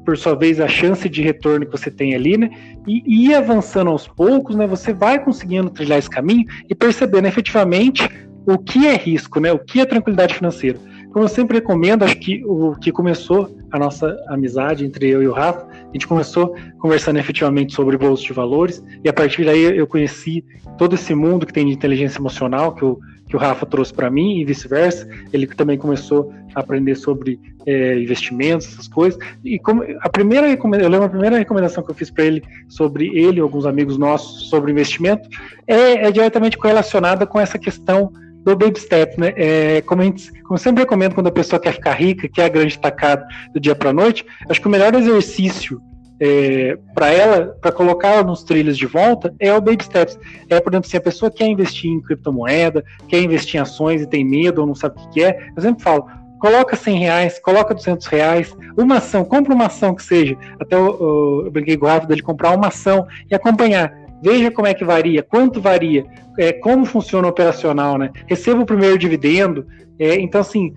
por 0.05 0.17
sua 0.17 0.35
vez, 0.35 0.61
a 0.61 0.69
chance 0.69 1.09
de 1.09 1.23
retorno 1.23 1.67
que 1.67 1.73
você 1.73 1.91
tem 1.91 2.15
ali, 2.15 2.37
né? 2.37 2.51
E, 2.87 3.27
ir 3.29 3.35
avançando 3.35 3.91
aos 3.91 4.07
poucos, 4.07 4.57
né? 4.57 4.67
Você 4.67 4.93
vai 4.93 5.23
conseguindo 5.23 5.71
trilhar 5.71 5.99
esse 5.99 6.11
caminho 6.11 6.47
e 6.69 6.75
percebendo 6.75 7.27
efetivamente 7.29 8.09
o 8.47 8.59
que 8.59 8.87
é 8.87 8.97
risco, 8.97 9.39
né? 9.41 9.53
O 9.53 9.59
que 9.59 9.81
é 9.81 9.85
tranquilidade 9.85 10.35
financeira. 10.35 10.79
Como 11.13 11.25
eu 11.25 11.29
sempre 11.29 11.59
recomendo, 11.59 12.05
acho 12.05 12.17
que 12.17 12.43
o 12.45 12.75
que 12.75 12.91
começou 12.91 13.55
a 13.71 13.79
nossa 13.79 14.17
amizade 14.29 14.85
entre 14.85 15.09
eu 15.09 15.23
e 15.23 15.29
o 15.29 15.33
Rafa, 15.33 15.67
a 15.71 15.93
gente 15.93 16.07
começou 16.07 16.55
conversando 16.79 17.19
efetivamente 17.19 17.75
sobre 17.75 17.99
bolsa 17.99 18.23
de 18.23 18.33
valores, 18.33 18.83
e 19.05 19.09
a 19.09 19.13
partir 19.13 19.45
daí 19.45 19.77
eu 19.77 19.87
conheci 19.87 20.43
todo 20.79 20.95
esse 20.95 21.15
mundo 21.15 21.47
que 21.47 21.53
tem 21.53 21.67
de 21.67 21.73
inteligência 21.73 22.19
emocional, 22.19 22.75
que 22.75 22.83
eu 22.83 22.99
que 23.33 23.37
o 23.37 23.39
Rafa 23.39 23.65
trouxe 23.65 23.95
para 23.95 24.11
mim 24.11 24.41
e 24.41 24.45
vice-versa. 24.45 25.09
Ele 25.33 25.47
também 25.47 25.79
começou 25.79 26.31
a 26.55 26.61
aprender 26.61 26.95
sobre 26.97 27.41
é, 27.65 27.99
investimentos, 27.99 28.67
essas 28.67 28.87
coisas. 28.87 29.19
E 29.43 29.59
como 29.59 29.83
a 30.03 30.09
primeira 30.11 30.47
eu 30.51 30.89
lembro 30.91 31.05
a 31.05 31.09
primeira 31.09 31.39
recomendação 31.39 31.83
que 31.83 31.91
eu 31.91 31.95
fiz 31.95 32.11
para 32.11 32.27
ele 32.27 32.43
sobre 32.69 33.07
ele 33.19 33.39
e 33.39 33.41
alguns 33.41 33.65
amigos 33.65 33.97
nossos 33.97 34.51
sobre 34.51 34.71
investimento 34.71 35.27
é, 35.67 36.07
é 36.07 36.13
diretamente 36.13 36.59
correlacionada 36.59 37.27
com 37.27 37.41
essa 37.41 37.59
questão 37.59 38.13
do 38.45 38.55
baby 38.55 38.79
step, 38.79 39.19
né? 39.19 39.33
É, 39.35 39.81
como, 39.81 40.03
gente, 40.03 40.31
como 40.43 40.55
eu 40.55 40.59
sempre 40.59 40.83
recomendo 40.83 41.15
quando 41.15 41.29
a 41.29 41.33
pessoa 41.33 41.59
quer 41.59 41.73
ficar 41.73 41.95
rica, 41.95 42.29
que 42.29 42.39
é 42.39 42.45
a 42.45 42.51
grande 42.51 42.79
tacada 42.79 43.25
do 43.55 43.59
dia 43.59 43.75
para 43.75 43.95
noite, 43.95 44.27
acho 44.47 44.61
que 44.61 44.69
o 44.69 44.71
melhor 44.71 44.95
exercício 44.95 45.81
é, 46.25 46.79
para 46.95 47.11
ela, 47.11 47.57
para 47.61 47.73
colocar 47.73 48.11
ela 48.11 48.23
nos 48.23 48.45
trilhos 48.45 48.79
de 48.79 48.87
volta, 48.87 49.35
é 49.41 49.53
o 49.53 49.61
baby 49.61 49.83
steps. 49.83 50.17
É, 50.49 50.61
por 50.61 50.73
exemplo, 50.73 50.89
se 50.89 50.97
a 50.97 51.01
pessoa 51.01 51.33
quer 51.33 51.49
investir 51.49 51.91
em 51.91 52.01
criptomoeda, 52.01 52.85
quer 53.09 53.21
investir 53.21 53.59
em 53.59 53.63
ações 53.63 54.03
e 54.03 54.07
tem 54.07 54.25
medo 54.25 54.61
ou 54.61 54.67
não 54.69 54.75
sabe 54.75 55.01
o 55.01 55.11
que 55.11 55.25
é, 55.25 55.49
eu 55.57 55.61
sempre 55.61 55.83
falo, 55.83 56.07
coloca 56.39 56.77
100 56.77 56.97
reais, 56.97 57.41
coloca 57.41 57.75
200 57.75 58.07
reais, 58.07 58.57
uma 58.79 58.99
ação, 58.99 59.25
compra 59.25 59.53
uma 59.53 59.67
ação 59.67 59.97
que 59.97 60.03
seja, 60.05 60.37
até 60.61 60.77
eu, 60.77 61.43
eu 61.45 61.51
brinquei 61.51 61.77
com 61.77 61.87
o 61.87 61.89
Rafa 61.89 62.07
dele 62.07 62.23
comprar 62.23 62.57
uma 62.57 62.69
ação 62.69 63.05
e 63.29 63.35
acompanhar. 63.35 63.93
Veja 64.23 64.53
como 64.53 64.69
é 64.69 64.75
que 64.75 64.85
varia, 64.85 65.25
quanto 65.25 65.61
varia, 65.61 66.07
é, 66.39 66.53
como 66.53 66.85
funciona 66.85 67.27
o 67.27 67.31
operacional, 67.31 67.99
né? 67.99 68.13
Receba 68.29 68.63
o 68.63 68.67
primeiro 68.67 68.97
dividendo. 68.97 69.67
É, 69.99 70.15
então, 70.21 70.41
assim, 70.41 70.73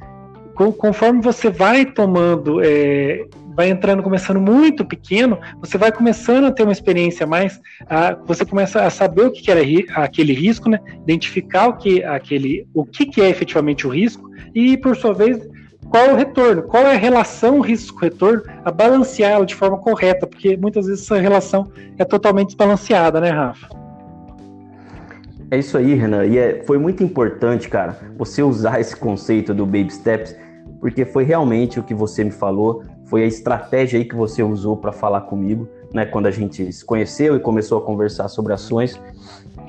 conforme 0.55 1.21
você 1.21 1.51
vai 1.51 1.85
tomando 1.85 2.63
é, 2.63 3.27
vai 3.55 3.69
entrando, 3.69 4.03
começando 4.03 4.39
muito 4.39 4.83
pequeno, 4.83 5.39
você 5.59 5.77
vai 5.77 5.91
começando 5.91 6.45
a 6.45 6.51
ter 6.51 6.63
uma 6.63 6.71
experiência 6.71 7.25
mais, 7.25 7.59
a, 7.89 8.13
você 8.13 8.45
começa 8.45 8.81
a 8.83 8.89
saber 8.89 9.23
o 9.23 9.31
que 9.31 9.49
era 9.49 9.61
aquele 9.95 10.33
risco, 10.33 10.69
né? 10.69 10.79
Identificar 11.03 11.67
o 11.67 11.77
que 11.77 12.03
aquele, 12.03 12.67
o 12.73 12.85
que, 12.85 13.05
que 13.05 13.21
é 13.21 13.29
efetivamente 13.29 13.87
o 13.87 13.89
risco 13.89 14.29
e, 14.53 14.77
por 14.77 14.95
sua 14.95 15.13
vez, 15.13 15.39
qual 15.89 16.05
é 16.05 16.13
o 16.13 16.15
retorno, 16.15 16.63
qual 16.63 16.83
é 16.83 16.95
a 16.95 16.97
relação 16.97 17.59
risco-retorno, 17.61 18.43
a 18.63 18.71
balancear 18.71 19.31
ela 19.31 19.45
de 19.45 19.55
forma 19.55 19.77
correta, 19.77 20.27
porque 20.27 20.57
muitas 20.57 20.87
vezes 20.87 21.03
essa 21.03 21.19
relação 21.19 21.71
é 21.97 22.03
totalmente 22.03 22.47
desbalanceada, 22.47 23.21
né, 23.21 23.29
Rafa? 23.29 23.67
É 25.51 25.59
isso 25.59 25.77
aí, 25.77 25.93
Renan. 25.93 26.25
E 26.25 26.37
é, 26.37 26.63
foi 26.65 26.77
muito 26.77 27.03
importante, 27.03 27.69
cara, 27.69 27.97
você 28.17 28.41
usar 28.41 28.79
esse 28.79 28.95
conceito 28.95 29.53
do 29.53 29.65
baby 29.65 29.91
steps, 29.91 30.35
porque 30.81 31.05
foi 31.05 31.23
realmente 31.23 31.79
o 31.79 31.83
que 31.83 31.93
você 31.93 32.23
me 32.23 32.31
falou 32.31 32.83
foi 33.05 33.23
a 33.23 33.27
estratégia 33.27 33.99
aí 33.99 34.05
que 34.05 34.15
você 34.15 34.41
usou 34.43 34.75
para 34.77 34.91
falar 34.91 35.21
comigo, 35.21 35.67
né? 35.93 36.05
Quando 36.05 36.25
a 36.25 36.31
gente 36.31 36.71
se 36.71 36.83
conheceu 36.83 37.35
e 37.35 37.39
começou 37.39 37.77
a 37.77 37.81
conversar 37.81 38.27
sobre 38.27 38.53
ações. 38.53 38.99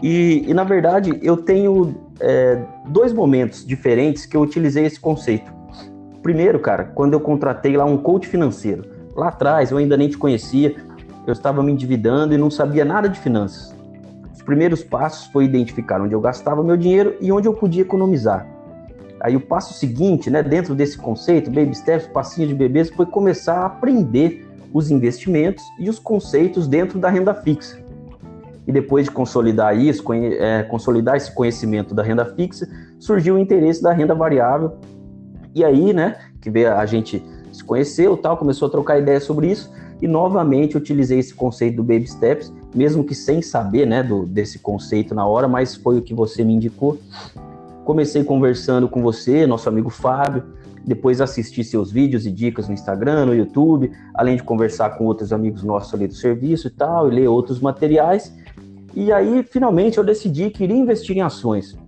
E, 0.02 0.45
e 0.47 0.55
na 0.55 0.64
verdade, 0.64 1.19
eu 1.23 1.37
tenho 1.37 1.95
é, 2.19 2.62
dois 2.88 3.12
momentos 3.12 3.64
diferentes 3.64 4.26
que 4.26 4.37
eu 4.37 4.40
utilizei 4.40 4.85
esse 4.85 4.99
conceito. 4.99 5.52
Primeiro, 6.23 6.59
cara, 6.59 6.85
quando 6.85 7.12
eu 7.12 7.21
contratei 7.21 7.76
lá 7.76 7.85
um 7.85 7.97
coach 7.97 8.26
financeiro. 8.26 8.85
Lá 9.14 9.28
atrás, 9.28 9.71
eu 9.71 9.78
ainda 9.78 9.97
nem 9.97 10.09
te 10.09 10.19
conhecia, 10.19 10.75
eu 11.26 11.33
estava 11.33 11.62
me 11.62 11.73
endividando 11.73 12.35
e 12.35 12.38
não 12.38 12.50
sabia 12.50 12.85
nada 12.85 13.09
de 13.09 13.19
finanças. 13.19 13.75
Os 14.35 14.43
primeiros 14.43 14.83
passos 14.83 15.26
foi 15.28 15.45
identificar 15.45 16.00
onde 16.00 16.14
eu 16.14 16.21
gastava 16.21 16.62
meu 16.62 16.76
dinheiro 16.76 17.16
e 17.21 17.33
onde 17.33 17.49
eu 17.49 17.55
podia 17.55 17.83
economizar. 17.83 18.47
Aí 19.20 19.35
o 19.35 19.40
passo 19.40 19.75
seguinte, 19.75 20.30
né, 20.30 20.42
dentro 20.42 20.75
desse 20.75 20.99
conceito, 20.99 21.50
baby 21.50 21.75
steps, 21.75 22.06
passinho 22.06 22.49
de 22.49 22.54
bebês, 22.54 22.90
foi 22.90 23.06
começar 23.06 23.54
a 23.54 23.66
aprender 23.66 24.46
os 24.73 24.90
investimentos 24.90 25.64
e 25.78 25.88
os 25.88 25.99
conceitos 25.99 26.68
dentro 26.68 26.99
da 26.99 27.08
renda 27.08 27.35
fixa. 27.35 27.78
E 28.66 28.73
depois 28.73 29.04
de 29.04 29.11
consolidar 29.11 29.76
isso, 29.78 30.02
é, 30.12 30.64
consolidar 30.64 31.16
esse 31.16 31.32
conhecimento 31.32 31.94
da 31.94 32.02
renda 32.02 32.25
fixa, 32.25 32.68
surgiu 32.99 33.37
o 33.37 33.38
interesse 33.38 33.82
da 33.82 33.92
renda 33.92 34.14
variável. 34.14 34.73
E 35.54 35.64
aí, 35.64 35.92
né, 35.92 36.16
que 36.40 36.50
a 36.66 36.85
gente 36.85 37.25
se 37.52 37.64
conheceu, 37.64 38.16
tal, 38.16 38.37
começou 38.37 38.68
a 38.68 38.70
trocar 38.70 38.99
ideias 38.99 39.25
sobre 39.25 39.50
isso 39.50 39.73
e 40.02 40.06
novamente 40.06 40.76
utilizei 40.76 41.18
esse 41.18 41.32
conceito 41.32 41.76
do 41.76 41.82
baby 41.82 42.06
steps, 42.06 42.52
mesmo 42.75 43.02
que 43.02 43.14
sem 43.14 43.40
saber, 43.40 43.87
né, 43.87 44.02
do, 44.02 44.26
desse 44.26 44.58
conceito 44.58 45.14
na 45.14 45.26
hora, 45.26 45.49
mas 45.49 45.75
foi 45.75 45.96
o 45.96 46.02
que 46.02 46.12
você 46.12 46.44
me 46.44 46.52
indicou 46.52 46.99
Comecei 47.87 48.25
conversando 48.25 48.88
com 48.88 49.00
você, 49.00 49.47
nosso 49.47 49.69
amigo 49.69 49.90
Fábio, 49.90 50.43
depois 50.85 51.21
assisti 51.21 51.62
seus 51.62 51.88
vídeos 51.93 52.26
e 52.26 52.33
dicas 52.33 52.66
no 52.66 52.75
Instagram, 52.75 53.26
no 53.26 53.33
YouTube, 53.33 53.93
além 54.12 54.35
de 54.35 54.43
conversar 54.43 54.99
com 54.99 55.05
outros 55.05 55.33
amigos 55.33 55.62
nossos 55.62 55.95
ali 55.95 56.09
do 56.09 56.14
serviço 56.14 56.66
e 56.66 56.71
tal, 56.71 57.07
e 57.07 57.14
ler 57.14 57.28
outros 57.28 57.61
materiais. 57.61 58.35
E 58.93 59.12
aí, 59.12 59.40
finalmente, 59.45 59.99
eu 59.99 60.05
decidi 60.05 60.50
que 60.50 60.64
iria 60.64 60.76
investir 60.76 61.16
em 61.16 61.21
ações. 61.21 61.78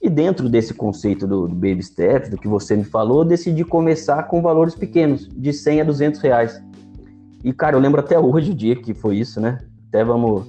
E 0.00 0.08
dentro 0.08 0.48
desse 0.48 0.72
conceito 0.72 1.26
do, 1.26 1.48
do 1.48 1.54
Baby 1.54 1.82
Steps, 1.82 2.30
do 2.30 2.38
que 2.38 2.46
você 2.46 2.76
me 2.76 2.84
falou, 2.84 3.24
decidi 3.24 3.64
começar 3.64 4.22
com 4.22 4.40
valores 4.40 4.76
pequenos, 4.76 5.28
de 5.28 5.52
100 5.52 5.80
a 5.80 5.84
200 5.84 6.20
reais. 6.20 6.62
E, 7.42 7.52
cara, 7.52 7.74
eu 7.74 7.80
lembro 7.80 7.98
até 7.98 8.16
hoje 8.16 8.52
o 8.52 8.54
dia 8.54 8.76
que 8.76 8.94
foi 8.94 9.16
isso, 9.16 9.40
né? 9.40 9.58
Até 9.88 10.04
vamos. 10.04 10.46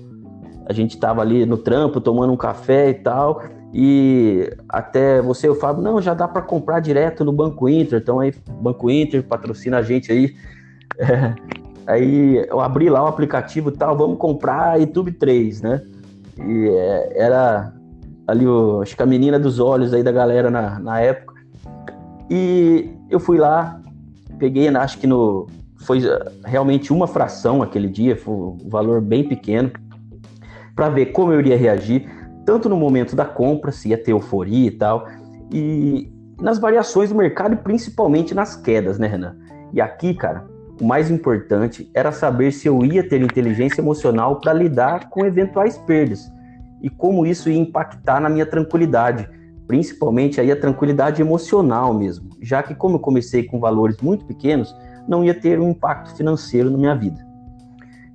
A 0.68 0.74
gente 0.74 1.00
tava 1.00 1.22
ali 1.22 1.44
no 1.44 1.58
trampo, 1.58 2.00
tomando 2.00 2.32
um 2.32 2.38
café 2.38 2.92
e 2.92 2.94
tal. 2.94 3.42
E 3.74 4.52
até 4.68 5.22
você, 5.22 5.48
eu 5.48 5.56
falo, 5.56 5.82
não, 5.82 6.02
já 6.02 6.14
dá 6.14 6.28
para 6.28 6.42
comprar 6.42 6.80
direto 6.80 7.24
no 7.24 7.32
Banco 7.32 7.70
Inter. 7.70 8.00
Então 8.02 8.20
aí, 8.20 8.34
Banco 8.62 8.90
Inter 8.90 9.24
patrocina 9.24 9.78
a 9.78 9.82
gente 9.82 10.12
aí. 10.12 10.36
É, 10.98 11.36
aí 11.86 12.46
eu 12.48 12.60
abri 12.60 12.90
lá 12.90 13.04
o 13.04 13.08
aplicativo 13.08 13.70
e 13.70 13.74
tal, 13.74 13.96
vamos 13.96 14.18
comprar 14.18 14.80
YouTube 14.80 15.12
3, 15.12 15.62
né? 15.62 15.82
E 16.38 16.68
é, 16.70 17.22
era 17.22 17.74
ali, 18.26 18.48
o, 18.48 18.82
acho 18.82 18.96
que 18.96 19.04
a 19.04 19.06
menina 19.06 19.38
dos 19.38 19.60
olhos 19.60 19.94
aí 19.94 20.02
da 20.02 20.12
galera 20.12 20.50
na, 20.50 20.80
na 20.80 21.00
época. 21.00 21.36
E 22.30 22.90
eu 23.10 23.20
fui 23.20 23.38
lá, 23.38 23.82
peguei, 24.38 24.68
acho 24.70 24.98
que 24.98 25.08
no. 25.08 25.48
Foi 25.82 26.02
realmente 26.44 26.92
uma 26.92 27.08
fração 27.08 27.64
aquele 27.64 27.88
dia, 27.88 28.16
foi 28.16 28.34
um 28.34 28.58
valor 28.68 29.00
bem 29.00 29.24
pequeno, 29.24 29.72
para 30.76 30.90
ver 30.90 31.08
como 31.08 31.32
eu 31.32 31.40
iria 31.40 31.56
reagir 31.56 32.19
tanto 32.50 32.68
no 32.68 32.76
momento 32.76 33.16
da 33.16 33.26
compra, 33.26 33.72
se 33.72 33.90
ia 33.90 33.98
ter 34.04 34.10
euforia 34.10 34.66
e 34.66 34.72
tal, 34.72 35.08
e 35.54 36.12
nas 36.42 36.58
variações 36.58 37.10
do 37.10 37.16
mercado 37.16 37.54
e 37.54 37.58
principalmente 37.58 38.34
nas 38.34 38.56
quedas, 38.56 38.98
né, 38.98 39.06
Renan? 39.06 39.38
E 39.72 39.80
aqui, 39.80 40.16
cara, 40.16 40.48
o 40.82 40.84
mais 40.84 41.12
importante 41.12 41.88
era 41.94 42.12
saber 42.12 42.52
se 42.52 42.68
eu 42.68 42.84
ia 42.84 43.08
ter 43.08 43.22
inteligência 43.22 43.82
emocional 43.82 44.40
para 44.40 44.52
lidar 44.52 45.12
com 45.12 45.24
eventuais 45.24 45.78
perdas 45.78 46.28
e 46.82 46.90
como 46.90 47.24
isso 47.24 47.52
ia 47.52 47.60
impactar 47.60 48.20
na 48.20 48.30
minha 48.30 48.48
tranquilidade, 48.48 49.30
principalmente 49.68 50.42
aí 50.42 50.52
a 50.52 50.60
tranquilidade 50.60 51.22
emocional 51.22 51.94
mesmo, 51.94 52.32
já 52.42 52.64
que 52.64 52.74
como 52.74 52.96
eu 52.96 53.00
comecei 53.00 53.44
com 53.44 53.60
valores 53.60 53.98
muito 54.02 54.26
pequenos, 54.26 54.76
não 55.08 55.24
ia 55.24 55.36
ter 55.36 55.60
um 55.60 55.70
impacto 55.70 56.16
financeiro 56.16 56.72
na 56.72 56.80
minha 56.80 56.96
vida. 56.96 57.24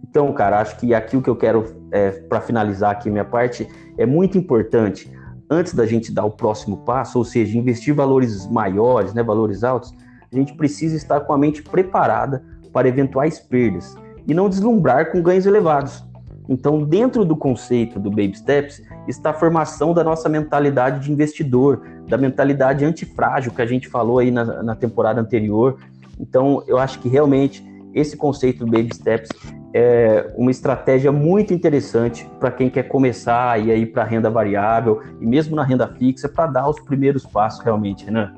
Então, 0.02 0.32
cara, 0.32 0.60
acho 0.60 0.76
que 0.76 0.92
aqui 0.92 1.16
o 1.16 1.22
que 1.22 1.30
eu 1.30 1.36
quero, 1.36 1.64
é, 1.92 2.10
para 2.10 2.40
finalizar 2.40 2.92
aqui 2.92 3.08
minha 3.10 3.24
parte, 3.24 3.68
é 3.96 4.06
muito 4.06 4.36
importante, 4.38 5.10
antes 5.48 5.74
da 5.74 5.86
gente 5.86 6.12
dar 6.12 6.24
o 6.24 6.30
próximo 6.30 6.78
passo, 6.78 7.18
ou 7.18 7.24
seja, 7.24 7.56
investir 7.56 7.94
valores 7.94 8.46
maiores, 8.50 9.14
né, 9.14 9.22
valores 9.22 9.62
altos, 9.62 9.94
a 10.32 10.36
gente 10.36 10.54
precisa 10.54 10.96
estar 10.96 11.20
com 11.20 11.32
a 11.32 11.38
mente 11.38 11.62
preparada 11.62 12.44
para 12.72 12.88
eventuais 12.88 13.38
perdas 13.38 13.94
e 14.26 14.34
não 14.34 14.48
deslumbrar 14.48 15.12
com 15.12 15.22
ganhos 15.22 15.46
elevados. 15.46 16.02
Então, 16.48 16.82
dentro 16.82 17.24
do 17.24 17.36
conceito 17.36 17.98
do 17.98 18.10
Baby 18.10 18.36
Steps, 18.36 18.82
está 19.08 19.30
a 19.30 19.34
formação 19.34 19.94
da 19.94 20.04
nossa 20.04 20.28
mentalidade 20.28 21.00
de 21.00 21.12
investidor, 21.12 21.80
da 22.06 22.18
mentalidade 22.18 22.84
antifrágil 22.84 23.52
que 23.52 23.62
a 23.62 23.66
gente 23.66 23.88
falou 23.88 24.18
aí 24.18 24.30
na, 24.30 24.62
na 24.62 24.74
temporada 24.74 25.20
anterior. 25.20 25.78
Então, 26.20 26.62
eu 26.66 26.78
acho 26.78 26.98
que 26.98 27.08
realmente 27.08 27.64
esse 27.94 28.16
conceito 28.16 28.66
do 28.66 28.70
Baby 28.70 28.94
Steps 28.94 29.30
é 29.74 30.32
uma 30.36 30.52
estratégia 30.52 31.10
muito 31.10 31.52
interessante 31.52 32.30
para 32.38 32.52
quem 32.52 32.70
quer 32.70 32.84
começar 32.84 33.60
e 33.60 33.72
aí 33.72 33.84
para 33.84 34.04
renda 34.04 34.30
variável 34.30 35.02
e 35.20 35.26
mesmo 35.26 35.56
na 35.56 35.64
renda 35.64 35.88
fixa 35.88 36.28
para 36.28 36.46
dar 36.46 36.68
os 36.68 36.78
primeiros 36.78 37.26
passos 37.26 37.64
realmente, 37.64 38.08
né? 38.08 38.32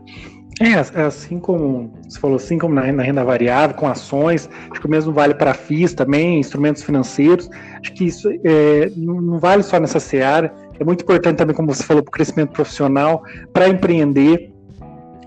É, 0.59 0.71
é, 0.73 1.05
assim 1.05 1.39
como 1.39 1.93
você 2.09 2.19
falou, 2.19 2.37
assim 2.37 2.57
como 2.57 2.75
na, 2.75 2.91
na 2.91 3.03
renda 3.03 3.23
variável, 3.23 3.77
com 3.77 3.87
ações, 3.87 4.49
acho 4.71 4.81
que 4.81 4.87
o 4.87 4.91
mesmo 4.91 5.13
vale 5.13 5.35
para 5.35 5.53
FIIs 5.53 5.93
também, 5.93 6.41
instrumentos 6.41 6.83
financeiros. 6.83 7.51
Acho 7.83 7.93
que 7.93 8.07
isso 8.07 8.31
é, 8.43 8.91
não 8.97 9.39
vale 9.39 9.63
só 9.63 9.79
nessa 9.79 10.01
seara, 10.01 10.51
é 10.81 10.85
muito 10.85 11.03
importante 11.03 11.37
também, 11.37 11.55
como 11.55 11.75
você 11.75 11.83
falou, 11.83 12.03
para 12.03 12.09
o 12.09 12.13
crescimento 12.13 12.53
profissional, 12.53 13.23
para 13.53 13.69
empreender. 13.69 14.51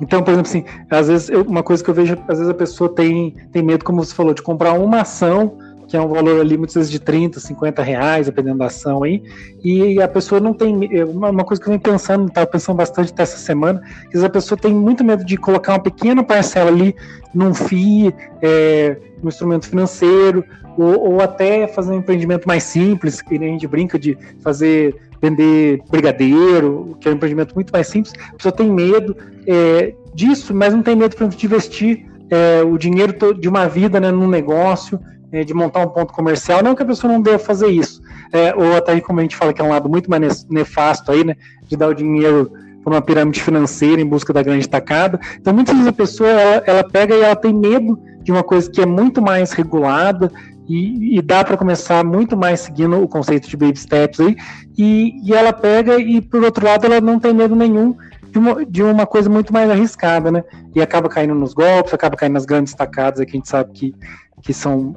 Então, 0.01 0.23
por 0.23 0.31
exemplo, 0.31 0.49
assim, 0.49 0.65
às 0.89 1.07
vezes 1.07 1.29
eu, 1.29 1.43
uma 1.43 1.61
coisa 1.61 1.83
que 1.83 1.89
eu 1.91 1.93
vejo, 1.93 2.17
às 2.27 2.39
vezes 2.39 2.49
a 2.49 2.53
pessoa 2.53 2.89
tem, 2.89 3.35
tem 3.51 3.61
medo, 3.61 3.85
como 3.85 4.03
você 4.03 4.15
falou, 4.15 4.33
de 4.33 4.41
comprar 4.41 4.73
uma 4.73 5.01
ação 5.01 5.59
que 5.89 5.97
é 5.97 6.01
um 6.01 6.07
valor 6.07 6.39
ali 6.39 6.55
muitas 6.55 6.75
vezes 6.75 6.91
de 6.91 6.99
30, 6.99 7.39
50 7.39 7.81
reais, 7.81 8.27
dependendo 8.27 8.59
da 8.59 8.67
ação 8.67 9.03
aí, 9.03 9.23
e 9.63 9.99
a 9.99 10.07
pessoa 10.07 10.39
não 10.39 10.53
tem, 10.53 10.87
é, 10.95 11.03
uma 11.03 11.43
coisa 11.43 11.59
que 11.59 11.67
eu 11.67 11.71
venho 11.71 11.81
pensando, 11.81 12.27
estava 12.27 12.45
pensando 12.45 12.77
bastante 12.77 13.11
até 13.11 13.23
essa 13.23 13.37
semana, 13.37 13.81
que 14.11 14.17
a 14.17 14.29
pessoa 14.29 14.57
tem 14.57 14.71
muito 14.71 15.03
medo 15.03 15.25
de 15.25 15.35
colocar 15.35 15.73
uma 15.73 15.79
pequena 15.81 16.23
parcela 16.23 16.69
ali 16.69 16.95
num 17.33 17.55
FII, 17.55 18.13
é, 18.41 18.97
no 19.21 19.29
instrumento 19.29 19.67
financeiro, 19.67 20.45
ou, 20.77 21.13
ou, 21.13 21.21
até 21.21 21.67
fazer 21.67 21.91
um 21.91 21.97
empreendimento 21.97 22.47
mais 22.47 22.63
simples, 22.63 23.19
que 23.21 23.39
nem 23.39 23.49
a 23.49 23.51
gente 23.53 23.67
brinca 23.67 23.97
de 23.97 24.15
fazer, 24.41 24.95
vender 25.19 25.81
brigadeiro, 25.89 26.95
que 27.01 27.07
é 27.07 27.11
um 27.11 27.15
empreendimento 27.15 27.55
muito 27.55 27.71
mais 27.71 27.87
simples, 27.87 28.13
a 28.31 28.35
pessoa 28.35 28.51
tem 28.51 28.69
medo 28.69 29.17
é, 29.47 29.93
disso, 30.13 30.53
mas 30.53 30.71
não 30.71 30.83
tem 30.83 30.95
medo, 30.95 31.15
por 31.15 31.23
exemplo, 31.23 31.37
de 31.37 31.45
investir 31.47 32.05
é, 32.29 32.61
o 32.61 32.77
dinheiro 32.77 33.33
de 33.33 33.49
uma 33.49 33.67
vida 33.67 33.99
né, 33.99 34.11
num 34.11 34.27
negócio, 34.27 34.99
é, 35.31 35.43
de 35.43 35.53
montar 35.53 35.81
um 35.81 35.89
ponto 35.89 36.13
comercial, 36.13 36.63
não 36.63 36.75
que 36.75 36.83
a 36.83 36.85
pessoa 36.85 37.11
não 37.11 37.21
deva 37.21 37.39
fazer 37.39 37.67
isso, 37.67 38.01
é, 38.31 38.53
ou 38.55 38.75
até 38.75 38.99
como 39.01 39.19
a 39.19 39.23
gente 39.23 39.35
fala 39.35 39.53
que 39.53 39.61
é 39.61 39.63
um 39.63 39.69
lado 39.69 39.89
muito 39.89 40.09
mais 40.09 40.45
nefasto 40.47 41.11
aí, 41.11 41.23
né, 41.23 41.35
de 41.67 41.77
dar 41.77 41.89
o 41.89 41.93
dinheiro 41.93 42.51
para 42.83 42.93
uma 42.93 43.01
pirâmide 43.01 43.41
financeira 43.41 44.01
em 44.01 44.05
busca 44.05 44.31
da 44.31 44.41
grande 44.41 44.67
tacada. 44.67 45.19
Então, 45.39 45.53
muitas 45.53 45.75
vezes 45.75 45.89
a 45.89 45.93
pessoa 45.93 46.29
ela, 46.29 46.63
ela 46.65 46.83
pega 46.83 47.15
e 47.15 47.21
ela 47.21 47.35
tem 47.35 47.53
medo 47.53 47.99
de 48.21 48.31
uma 48.31 48.43
coisa 48.43 48.69
que 48.69 48.81
é 48.81 48.85
muito 48.85 49.21
mais 49.21 49.51
regulada 49.51 50.31
e, 50.67 51.17
e 51.17 51.21
dá 51.21 51.43
para 51.43 51.57
começar 51.57 52.03
muito 52.05 52.37
mais 52.37 52.61
seguindo 52.61 53.01
o 53.01 53.07
conceito 53.07 53.49
de 53.49 53.57
baby 53.57 53.77
steps 53.77 54.19
aí, 54.19 54.37
e, 54.77 55.13
e 55.25 55.33
ela 55.33 55.51
pega 55.51 55.97
e, 55.97 56.21
por 56.21 56.43
outro 56.43 56.63
lado, 56.63 56.85
ela 56.85 57.01
não 57.01 57.19
tem 57.19 57.33
medo 57.33 57.55
nenhum 57.55 57.95
de 58.31 58.37
uma, 58.37 58.65
de 58.65 58.83
uma 58.83 59.05
coisa 59.07 59.29
muito 59.29 59.51
mais 59.51 59.69
arriscada, 59.69 60.31
né? 60.31 60.43
E 60.75 60.81
acaba 60.81 61.09
caindo 61.09 61.33
nos 61.33 61.53
golpes, 61.53 61.93
acaba 61.93 62.15
caindo 62.15 62.33
nas 62.33 62.45
grandes 62.45 62.75
tacadas, 62.75 63.25
que 63.25 63.31
a 63.31 63.33
gente 63.35 63.49
sabe 63.49 63.71
que, 63.73 63.95
que 64.41 64.53
são 64.53 64.95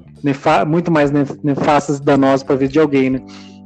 muito 0.67 0.91
mais 0.91 1.11
nefastas 1.11 1.99
e 1.99 2.03
danosas 2.03 2.43
para 2.43 2.55
a 2.55 2.59
vida 2.59 2.73
de 2.73 2.79
alguém, 2.79 3.11
né? 3.11 3.21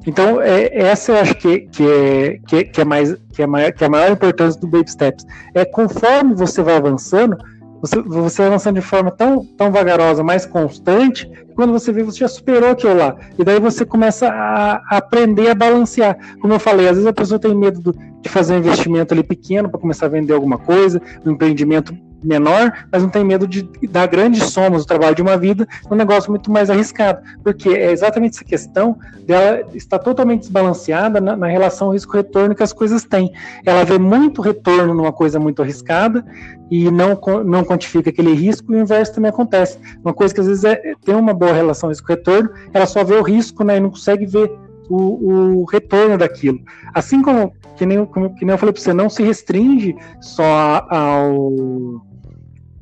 Então, 0.07 0.41
é, 0.41 0.71
essa 0.73 1.13
eu 1.13 1.17
acho 1.17 1.35
que, 1.35 1.61
que, 1.63 1.83
é, 1.83 2.39
que, 2.47 2.65
que, 2.65 2.81
é 2.81 2.85
mais, 2.85 3.17
que, 3.35 3.43
é 3.43 3.47
maior, 3.47 3.73
que 3.73 3.83
é 3.83 3.87
a 3.89 3.91
maior 3.91 4.13
importância 4.13 4.61
do 4.61 4.69
Baby 4.69 4.89
Steps. 4.89 5.27
É 5.53 5.65
conforme 5.65 6.33
você 6.33 6.63
vai 6.63 6.77
avançando, 6.77 7.37
você, 7.81 8.01
você 8.03 8.39
vai 8.39 8.47
avançando 8.47 8.77
de 8.77 8.83
forma 8.83 9.11
tão, 9.11 9.45
tão 9.45 9.73
vagarosa, 9.73 10.23
mais 10.23 10.47
constante, 10.47 11.29
quando 11.57 11.73
você 11.73 11.91
vê, 11.91 12.05
você 12.05 12.21
já 12.21 12.29
superou 12.29 12.71
aquilo 12.71 12.95
lá. 12.95 13.17
E 13.37 13.43
daí 13.43 13.59
você 13.59 13.85
começa 13.85 14.29
a, 14.29 14.77
a 14.91 14.99
aprender 14.99 15.51
a 15.51 15.55
balancear. 15.55 16.17
Como 16.41 16.53
eu 16.53 16.61
falei, 16.61 16.87
às 16.87 16.93
vezes 16.93 17.07
a 17.07 17.13
pessoa 17.13 17.41
tem 17.41 17.55
medo 17.55 17.81
do, 17.81 17.93
de 18.23 18.29
fazer 18.29 18.55
um 18.55 18.59
investimento 18.59 19.13
ali 19.13 19.25
pequeno 19.25 19.69
para 19.69 19.81
começar 19.81 20.07
a 20.07 20.11
vender 20.11 20.35
alguma 20.35 20.59
coisa, 20.59 21.03
um 21.25 21.33
empreendimento 21.33 21.93
menor, 22.23 22.87
mas 22.91 23.03
não 23.03 23.11
tem 23.11 23.25
medo 23.25 23.47
de 23.47 23.63
dar 23.89 24.07
grandes 24.07 24.45
somas 24.45 24.85
do 24.85 24.89
trabalho 24.89 25.15
de 25.15 25.23
uma 25.23 25.37
vida 25.37 25.67
um 25.91 25.95
negócio 25.95 26.31
muito 26.31 26.51
mais 26.51 26.71
arriscado, 26.71 27.21
porque 27.43 27.69
é 27.69 27.93
exatamente 27.93 28.37
essa 28.37 28.45
questão 28.45 28.97
dela 29.27 29.67
está 29.75 29.99
totalmente 29.99 30.41
desbalanceada 30.41 31.21
na, 31.21 31.37
na 31.37 31.47
relação 31.47 31.91
risco-retorno 31.91 32.55
que 32.55 32.63
as 32.63 32.73
coisas 32.73 33.05
têm. 33.05 33.33
Ela 33.65 33.85
vê 33.85 33.99
muito 33.99 34.41
retorno 34.41 34.95
numa 34.95 35.13
coisa 35.13 35.39
muito 35.39 35.63
arriscada 35.63 36.25
e 36.71 36.91
não, 36.91 37.19
não 37.45 37.65
quantifica 37.65 38.11
aquele 38.11 38.33
risco, 38.33 38.73
e 38.73 38.77
o 38.77 38.81
inverso 38.81 39.15
também 39.15 39.31
acontece. 39.31 39.79
Uma 40.05 40.13
coisa 40.13 40.35
que 40.35 40.41
às 40.41 40.47
vezes 40.47 40.65
é, 40.65 40.95
tem 41.05 41.15
uma 41.15 41.33
boa 41.33 41.53
relação 41.53 41.89
risco-retorno, 41.89 42.51
ela 42.73 42.87
só 42.87 43.05
vê 43.05 43.15
o 43.15 43.23
risco 43.23 43.63
né, 43.63 43.77
e 43.77 43.81
não 43.81 43.91
consegue 43.91 44.27
ver 44.27 44.51
o, 44.89 45.61
o, 45.61 45.65
retorno 45.65 46.19
daquilo. 46.19 46.61
Assim 46.95 47.23
como, 47.23 47.53
que 47.77 47.85
nem, 47.87 48.05
como, 48.07 48.35
que 48.35 48.45
nem 48.45 48.53
eu 48.53 48.59
falei 48.59 48.73
para 48.73 48.83
você, 48.83 48.93
não 48.93 49.09
se 49.09 49.23
restringe 49.23 49.97
só 50.21 50.87
ao 50.89 51.53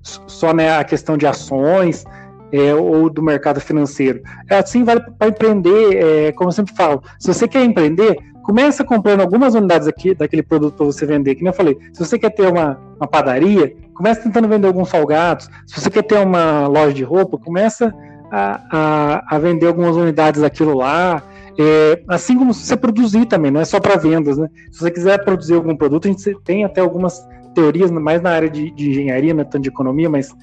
só 0.02 0.52
né, 0.52 0.76
a 0.76 0.84
questão 0.84 1.16
de 1.16 1.26
ações 1.26 2.04
é, 2.52 2.74
ou 2.74 3.08
do 3.08 3.22
mercado 3.22 3.60
financeiro. 3.60 4.20
É, 4.50 4.58
assim 4.58 4.84
vale 4.84 5.00
para 5.18 5.28
empreender, 5.28 5.96
é, 5.96 6.32
como 6.32 6.48
eu 6.48 6.52
sempre 6.52 6.74
falo, 6.74 7.02
se 7.18 7.26
você 7.26 7.48
quer 7.48 7.64
empreender, 7.64 8.16
começa 8.42 8.84
comprando 8.84 9.22
algumas 9.22 9.54
unidades 9.54 9.88
aqui 9.88 10.14
daquele 10.14 10.42
produto 10.42 10.76
para 10.76 10.86
você 10.86 11.06
vender, 11.06 11.34
que 11.34 11.42
nem 11.42 11.50
eu 11.50 11.56
falei, 11.56 11.78
se 11.92 12.04
você 12.04 12.18
quer 12.18 12.30
ter 12.30 12.46
uma, 12.46 12.78
uma 12.96 13.08
padaria, 13.08 13.74
começa 13.94 14.22
tentando 14.22 14.46
vender 14.46 14.66
alguns 14.66 14.90
salgados, 14.90 15.48
se 15.66 15.80
você 15.80 15.90
quer 15.90 16.02
ter 16.02 16.18
uma 16.18 16.66
loja 16.66 16.92
de 16.92 17.02
roupa, 17.02 17.38
começa 17.38 17.92
a, 18.30 18.60
a, 18.70 19.36
a 19.36 19.38
vender 19.38 19.66
algumas 19.66 19.96
unidades 19.96 20.42
daquilo 20.42 20.76
lá, 20.76 21.22
é, 21.58 22.02
assim 22.08 22.36
como 22.36 22.52
você 22.52 22.76
produzir 22.76 23.26
também, 23.26 23.50
não 23.50 23.60
é 23.60 23.64
só 23.64 23.78
para 23.78 23.96
vendas, 23.96 24.36
né? 24.38 24.48
Se 24.72 24.80
você 24.80 24.90
quiser 24.90 25.24
produzir 25.24 25.54
algum 25.54 25.76
produto, 25.76 26.08
a 26.08 26.10
gente 26.10 26.34
tem 26.44 26.64
até 26.64 26.80
algumas 26.80 27.20
teorias, 27.54 27.90
mais 27.90 28.20
na 28.20 28.30
área 28.30 28.50
de, 28.50 28.70
de 28.70 28.90
engenharia, 28.90 29.32
não 29.32 29.42
é 29.42 29.44
tanto 29.44 29.62
de 29.62 29.68
economia, 29.68 30.10
mas 30.10 30.34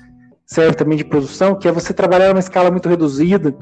serve 0.45 0.75
também 0.75 0.97
de 0.97 1.05
produção, 1.05 1.55
que 1.55 1.67
é 1.67 1.71
você 1.71 1.93
trabalhar 1.93 2.29
numa 2.29 2.39
escala 2.39 2.71
muito 2.71 2.89
reduzida, 2.89 3.55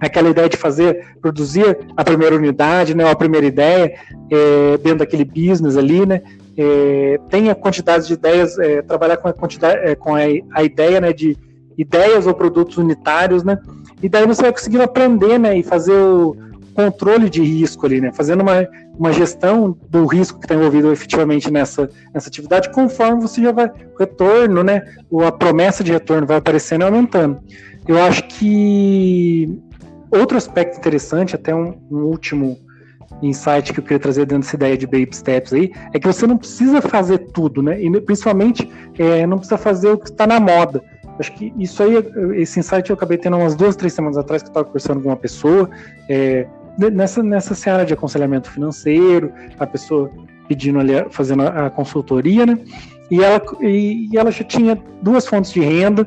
aquela 0.00 0.28
ideia 0.28 0.48
de 0.48 0.56
fazer, 0.56 1.16
produzir 1.20 1.78
a 1.96 2.04
primeira 2.04 2.36
unidade, 2.36 2.94
né, 2.94 3.10
a 3.10 3.16
primeira 3.16 3.46
ideia, 3.46 3.94
é, 4.30 4.78
dentro 4.78 5.00
daquele 5.00 5.24
business 5.24 5.76
ali, 5.76 6.06
né, 6.06 6.22
é, 6.56 7.18
tem 7.28 7.50
a 7.50 7.54
quantidade 7.54 8.06
de 8.06 8.14
ideias, 8.14 8.58
é, 8.58 8.82
trabalhar 8.82 9.16
com 9.16 9.28
a 9.28 9.32
quantidade, 9.32 9.80
é, 9.82 9.94
com 9.94 10.14
a, 10.14 10.20
a, 10.54 10.62
ideia, 10.62 11.00
né, 11.00 11.12
de 11.12 11.36
ideias 11.76 12.26
ou 12.26 12.34
produtos 12.34 12.78
unitários, 12.78 13.42
né, 13.42 13.58
e 14.02 14.08
daí 14.08 14.26
você 14.26 14.42
vai 14.42 14.52
conseguindo 14.52 14.84
aprender, 14.84 15.38
né, 15.38 15.58
e 15.58 15.62
fazer 15.62 15.92
o, 15.92 16.36
controle 16.78 17.28
de 17.28 17.42
risco 17.42 17.86
ali, 17.86 18.00
né? 18.00 18.12
Fazendo 18.12 18.40
uma, 18.40 18.64
uma 18.96 19.12
gestão 19.12 19.76
do 19.90 20.06
risco 20.06 20.38
que 20.38 20.44
está 20.44 20.54
envolvido 20.54 20.92
efetivamente 20.92 21.50
nessa, 21.50 21.90
nessa 22.14 22.28
atividade, 22.28 22.70
conforme 22.70 23.20
você 23.20 23.42
já 23.42 23.50
vai, 23.50 23.66
o 23.66 23.98
retorno, 23.98 24.62
né? 24.62 24.82
Ou 25.10 25.24
a 25.26 25.32
promessa 25.32 25.82
de 25.82 25.90
retorno 25.90 26.24
vai 26.24 26.36
aparecendo 26.36 26.82
e 26.82 26.84
aumentando. 26.84 27.40
Eu 27.84 28.00
acho 28.00 28.22
que 28.28 29.60
outro 30.08 30.36
aspecto 30.36 30.78
interessante, 30.78 31.34
até 31.34 31.52
um, 31.52 31.74
um 31.90 32.04
último 32.04 32.56
insight 33.22 33.72
que 33.72 33.80
eu 33.80 33.82
queria 33.82 33.98
trazer 33.98 34.24
dentro 34.24 34.44
dessa 34.44 34.54
ideia 34.54 34.78
de 34.78 34.86
baby 34.86 35.08
steps 35.10 35.52
aí, 35.52 35.72
é 35.92 35.98
que 35.98 36.06
você 36.06 36.28
não 36.28 36.38
precisa 36.38 36.80
fazer 36.80 37.18
tudo, 37.32 37.60
né? 37.60 37.82
E 37.82 38.00
principalmente 38.02 38.70
é, 38.96 39.26
não 39.26 39.38
precisa 39.38 39.58
fazer 39.58 39.88
o 39.88 39.98
que 39.98 40.10
está 40.10 40.28
na 40.28 40.38
moda. 40.38 40.80
Acho 41.18 41.32
que 41.32 41.52
isso 41.58 41.82
aí, 41.82 41.94
esse 42.36 42.60
insight 42.60 42.88
eu 42.88 42.94
acabei 42.94 43.18
tendo 43.18 43.36
umas 43.36 43.56
duas, 43.56 43.74
três 43.74 43.92
semanas 43.92 44.16
atrás 44.16 44.40
que 44.40 44.46
eu 44.46 44.50
estava 44.50 44.64
conversando 44.64 45.00
com 45.00 45.08
uma 45.08 45.16
pessoa. 45.16 45.68
É, 46.08 46.46
nessa, 46.78 47.22
nessa 47.22 47.54
seara 47.54 47.84
de 47.84 47.92
aconselhamento 47.92 48.50
financeiro, 48.50 49.32
a 49.58 49.66
pessoa 49.66 50.10
pedindo 50.46 50.78
ali, 50.78 50.92
fazendo 51.10 51.42
a, 51.42 51.68
consultoria, 51.68 52.46
né? 52.46 52.58
E 53.10 53.22
ela, 53.22 53.42
e, 53.60 54.08
ela 54.14 54.30
já 54.30 54.44
tinha 54.44 54.78
duas 55.02 55.26
fontes 55.26 55.52
de 55.52 55.60
renda, 55.60 56.06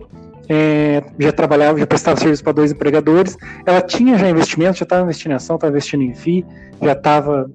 é, 0.50 1.04
já 1.20 1.32
trabalhava, 1.32 1.80
já 1.80 1.88
prestava 1.88 2.20
serviço 2.20 2.44
para 2.44 2.54
dois 2.54 2.72
empregadores, 2.72 3.38
ela 3.66 3.82
tinha 3.82 4.18
já 4.18 4.30
investimento, 4.30 4.80
já 4.80 4.84
estava 4.84 5.04
investindo 5.04 5.32
em 5.32 5.36
ação, 5.36 5.56
estava 5.56 5.72
investindo 5.72 6.04
em 6.04 6.14
FII, 6.14 6.46
já 6.82 6.94
estava 6.94 7.50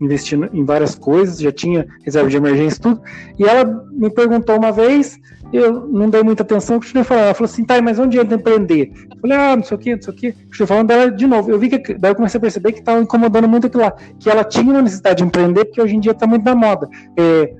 investindo 0.00 0.48
em 0.52 0.64
várias 0.64 0.94
coisas, 0.94 1.38
já 1.38 1.52
tinha 1.52 1.86
reserva 2.04 2.28
de 2.28 2.36
emergência 2.36 2.80
tudo, 2.80 3.00
e 3.38 3.44
ela 3.44 3.64
me 3.92 4.10
perguntou 4.10 4.56
uma 4.56 4.72
vez 4.72 5.18
eu 5.52 5.86
não 5.86 6.10
dei 6.10 6.22
muita 6.22 6.42
atenção, 6.42 6.78
continuei 6.78 7.04
falando. 7.04 7.24
Ela 7.26 7.34
falou 7.34 7.50
assim, 7.50 7.64
tá, 7.64 7.80
mas 7.80 7.98
onde 7.98 8.18
entra 8.18 8.36
empreender? 8.36 8.92
Eu 9.10 9.20
falei, 9.20 9.36
ah, 9.36 9.56
não 9.56 9.62
sei 9.62 9.76
o 9.76 9.80
que, 9.80 9.94
não 9.94 10.02
sei 10.02 10.12
o 10.12 10.16
que. 10.16 10.32
Continuei 10.32 10.66
falando 10.66 10.88
dela 10.88 11.10
de 11.10 11.26
novo. 11.26 11.50
Eu 11.50 11.58
vi 11.58 11.68
que, 11.68 11.94
daí 11.94 12.10
eu 12.10 12.14
comecei 12.14 12.38
a 12.38 12.40
perceber 12.40 12.72
que 12.72 12.80
estava 12.80 13.00
incomodando 13.00 13.48
muito 13.48 13.66
aquilo 13.66 13.82
lá, 13.84 13.92
que 14.18 14.28
ela 14.28 14.44
tinha 14.44 14.64
uma 14.64 14.82
necessidade 14.82 15.18
de 15.18 15.24
empreender, 15.24 15.64
porque 15.66 15.80
hoje 15.80 15.94
em 15.94 16.00
dia 16.00 16.12
está 16.12 16.26
muito 16.26 16.44
na 16.44 16.54
moda. 16.54 16.88
É, 17.16 17.54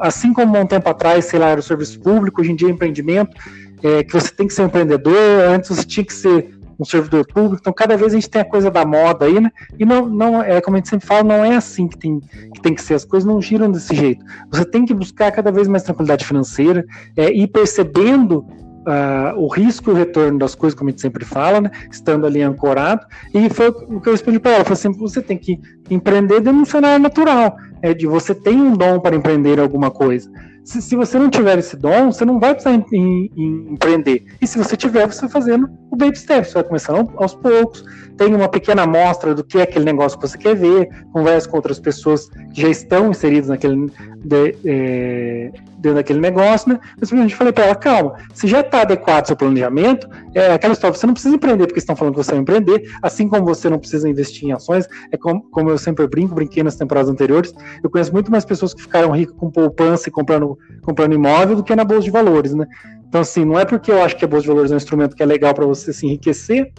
assim 0.00 0.32
como 0.32 0.58
um 0.58 0.66
tempo 0.66 0.88
atrás, 0.88 1.24
sei 1.24 1.38
lá, 1.38 1.48
era 1.48 1.60
o 1.60 1.62
serviço 1.62 1.98
público, 2.00 2.40
hoje 2.40 2.52
em 2.52 2.56
dia 2.56 2.68
é 2.68 2.70
empreendimento, 2.70 3.36
é, 3.82 4.04
que 4.04 4.12
você 4.12 4.30
tem 4.32 4.46
que 4.46 4.54
ser 4.54 4.62
empreendedor, 4.62 5.16
antes 5.48 5.70
você 5.70 5.84
tinha 5.84 6.04
que 6.04 6.12
ser 6.12 6.59
um 6.80 6.84
servidor 6.84 7.26
público, 7.26 7.58
então 7.60 7.72
cada 7.72 7.96
vez 7.96 8.12
a 8.12 8.14
gente 8.14 8.30
tem 8.30 8.40
a 8.40 8.44
coisa 8.44 8.70
da 8.70 8.84
moda 8.84 9.26
aí, 9.26 9.38
né? 9.40 9.50
E 9.78 9.84
não, 9.84 10.08
não 10.08 10.42
é 10.42 10.60
como 10.60 10.76
a 10.76 10.80
gente 10.80 10.88
sempre 10.88 11.06
fala, 11.06 11.22
não 11.22 11.44
é 11.44 11.56
assim 11.56 11.86
que 11.86 11.98
tem 11.98 12.20
que, 12.20 12.60
tem 12.62 12.74
que 12.74 12.82
ser, 12.82 12.94
as 12.94 13.04
coisas 13.04 13.26
não 13.26 13.40
giram 13.40 13.70
desse 13.70 13.94
jeito. 13.94 14.24
Você 14.50 14.64
tem 14.64 14.84
que 14.84 14.94
buscar 14.94 15.30
cada 15.30 15.52
vez 15.52 15.68
mais 15.68 15.82
tranquilidade 15.82 16.24
financeira, 16.24 16.84
é, 17.16 17.32
ir 17.32 17.48
percebendo 17.48 18.44
Uh, 18.80 19.38
o 19.38 19.46
risco 19.46 19.90
e 19.90 19.92
o 19.92 19.96
retorno 19.96 20.38
das 20.38 20.54
coisas, 20.54 20.76
como 20.76 20.88
a 20.88 20.90
gente 20.90 21.02
sempre 21.02 21.22
fala, 21.22 21.60
né? 21.60 21.70
estando 21.92 22.26
ali 22.26 22.40
ancorado. 22.40 23.06
E 23.34 23.50
foi 23.50 23.68
o 23.68 24.00
que 24.00 24.08
eu 24.08 24.12
respondi 24.12 24.40
para 24.40 24.52
ela: 24.52 24.64
foi 24.64 24.72
assim, 24.72 24.90
você 24.90 25.20
tem 25.20 25.36
que 25.36 25.60
empreender 25.90 26.40
dentro 26.40 26.54
de 26.54 26.58
um 26.60 26.64
cenário 26.64 26.98
natural, 26.98 27.58
é, 27.82 27.92
de 27.92 28.06
você 28.06 28.34
tem 28.34 28.58
um 28.58 28.74
dom 28.74 28.98
para 28.98 29.14
empreender 29.14 29.60
alguma 29.60 29.90
coisa 29.90 30.30
se, 30.64 30.82
se, 30.82 30.96
você 30.96 31.18
não 31.18 31.30
tiver 31.30 31.58
esse 31.58 31.76
dom, 31.76 32.12
você 32.12 32.24
não 32.24 32.38
vai 32.38 32.54
precisar 32.54 32.74
em, 32.74 32.84
em, 32.92 33.30
em 33.36 33.72
empreender. 33.72 34.24
E 34.40 34.46
se 34.46 34.58
você 34.58 34.76
tiver, 34.76 35.06
você 35.06 35.22
vai 35.22 35.30
fazendo 35.30 35.68
o 35.90 35.96
baby 35.96 36.16
step, 36.16 36.46
você 36.46 36.54
vai 36.54 36.64
começando 36.64 37.12
aos 37.16 37.34
poucos, 37.34 37.84
tem 38.16 38.34
uma 38.34 38.48
pequena 38.48 38.82
amostra 38.82 39.34
do 39.34 39.42
que 39.42 39.58
é 39.58 39.62
aquele 39.62 39.84
negócio 39.84 40.18
que 40.18 40.28
você 40.28 40.38
quer 40.38 40.54
ver, 40.54 40.88
conversa 41.12 41.48
com 41.48 41.56
outras 41.56 41.80
pessoas 41.80 42.28
que 42.54 42.62
já 42.62 42.68
estão 42.68 43.10
inseridas 43.10 43.48
naquele, 43.48 43.90
de, 44.24 44.56
é, 44.64 45.52
dentro 45.80 45.96
daquele 45.96 46.20
negócio, 46.20 46.72
né? 46.72 46.80
A 47.00 47.04
gente 47.04 47.34
falei 47.34 47.52
para 47.52 47.64
ela, 47.64 47.74
calma, 47.74 48.14
se 48.34 48.46
já 48.46 48.60
está 48.60 48.82
adequado 48.82 49.26
seu 49.26 49.36
planejamento, 49.36 50.08
é 50.34 50.52
aquela 50.52 50.72
história, 50.72 50.96
você 50.96 51.06
não 51.06 51.14
precisa 51.14 51.34
empreender 51.34 51.66
porque 51.66 51.78
estão 51.78 51.96
falando 51.96 52.14
que 52.14 52.22
você 52.22 52.32
vai 52.32 52.40
empreender, 52.40 52.90
assim 53.02 53.28
como 53.28 53.44
você 53.44 53.68
não 53.68 53.78
precisa 53.78 54.08
investir 54.08 54.48
em 54.48 54.52
ações, 54.52 54.86
é 55.10 55.16
como, 55.16 55.42
como 55.50 55.70
eu 55.70 55.78
sempre 55.78 56.06
brinco, 56.06 56.34
brinquei 56.34 56.62
nas 56.62 56.76
temporadas 56.76 57.10
anteriores, 57.10 57.52
eu 57.82 57.90
conheço 57.90 58.12
muito 58.12 58.30
mais 58.30 58.44
pessoas 58.44 58.74
que 58.74 58.82
ficaram 58.82 59.10
ricas 59.10 59.34
com 59.36 59.50
poupança 59.50 60.08
e 60.08 60.12
comprando 60.12 60.58
comprando 60.82 61.12
imóvel 61.12 61.56
do 61.56 61.62
que 61.62 61.74
na 61.74 61.84
bolsa 61.84 62.04
de 62.04 62.10
valores, 62.10 62.54
né? 62.54 62.66
Então, 63.08 63.20
assim, 63.20 63.44
não 63.44 63.58
é 63.58 63.64
porque 63.64 63.90
eu 63.90 64.02
acho 64.02 64.16
que 64.16 64.24
a 64.24 64.28
bolsa 64.28 64.42
de 64.42 64.48
valores 64.48 64.70
é 64.70 64.74
um 64.74 64.76
instrumento 64.76 65.16
que 65.16 65.22
é 65.22 65.26
legal 65.26 65.52
para 65.52 65.66
você 65.66 65.92
se 65.92 66.06
enriquecer 66.06 66.72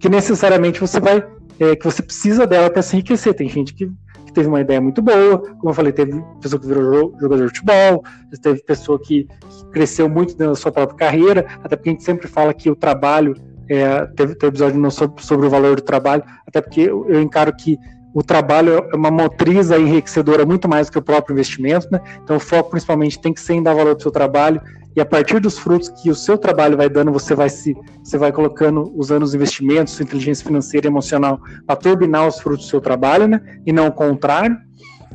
que 0.00 0.08
necessariamente 0.08 0.80
você 0.80 0.98
vai, 0.98 1.22
é, 1.60 1.76
que 1.76 1.84
você 1.84 2.02
precisa 2.02 2.46
dela 2.46 2.70
para 2.70 2.80
se 2.80 2.96
enriquecer. 2.96 3.34
Tem 3.34 3.48
gente 3.48 3.74
que, 3.74 3.88
que, 4.30 4.34
teve 4.34 4.48
uma 4.48 4.60
ideia 4.60 4.80
muito 4.80 5.02
boa, 5.02 5.38
como 5.58 5.70
eu 5.70 5.74
falei, 5.74 5.92
teve 5.92 6.22
pessoa 6.40 6.60
que 6.60 6.66
virou 6.66 7.14
jogador 7.20 7.42
de 7.44 7.48
futebol, 7.48 8.04
teve 8.42 8.62
pessoa 8.62 8.98
que, 8.98 9.28
cresceu 9.72 10.08
muito 10.08 10.36
na 10.38 10.54
sua 10.54 10.72
própria 10.72 10.96
carreira, 10.96 11.46
até 11.62 11.76
porque 11.76 11.90
a 11.90 11.92
gente 11.92 12.04
sempre 12.04 12.28
fala 12.28 12.52
que 12.52 12.70
o 12.70 12.76
trabalho, 12.76 13.34
é, 13.68 14.06
teve, 14.16 14.34
teve 14.34 14.48
episódio 14.48 14.90
sobre, 14.90 15.22
sobre 15.22 15.46
o 15.46 15.50
valor 15.50 15.76
do 15.76 15.82
trabalho, 15.82 16.24
até 16.46 16.60
porque 16.60 16.82
eu, 16.82 17.08
eu 17.08 17.20
encaro 17.20 17.54
que 17.54 17.78
o 18.12 18.22
trabalho 18.22 18.88
é 18.92 18.96
uma 18.96 19.10
motriz 19.10 19.70
enriquecedora 19.70 20.44
muito 20.44 20.68
mais 20.68 20.88
do 20.88 20.92
que 20.92 20.98
o 20.98 21.02
próprio 21.02 21.32
investimento, 21.32 21.86
né? 21.92 22.00
Então 22.24 22.36
o 22.36 22.40
foco 22.40 22.70
principalmente 22.70 23.20
tem 23.20 23.32
que 23.32 23.40
ser 23.40 23.54
em 23.54 23.62
dar 23.62 23.72
valor 23.72 23.94
para 23.94 24.00
o 24.00 24.02
seu 24.02 24.10
trabalho 24.10 24.60
e 24.94 25.00
a 25.00 25.06
partir 25.06 25.40
dos 25.40 25.58
frutos 25.58 25.88
que 25.88 26.10
o 26.10 26.14
seu 26.14 26.36
trabalho 26.36 26.76
vai 26.76 26.88
dando, 26.88 27.12
você 27.12 27.34
vai 27.34 27.48
se 27.48 27.76
você 28.02 28.18
vai 28.18 28.32
colocando, 28.32 28.92
usando 28.96 29.22
os 29.22 29.34
investimentos, 29.34 29.94
sua 29.94 30.02
inteligência 30.02 30.44
financeira 30.44 30.86
e 30.86 30.90
emocional 30.90 31.40
para 31.66 31.76
turbinar 31.76 32.26
os 32.26 32.40
frutos 32.40 32.66
do 32.66 32.70
seu 32.70 32.80
trabalho, 32.80 33.28
né? 33.28 33.40
E 33.64 33.72
não 33.72 33.86
o 33.86 33.92
contrário. 33.92 34.56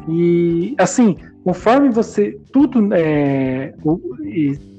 E 0.07 0.75
assim, 0.77 1.17
conforme 1.43 1.89
você 1.89 2.37
tudo 2.53 2.93
é, 2.93 3.73
o, 3.83 3.99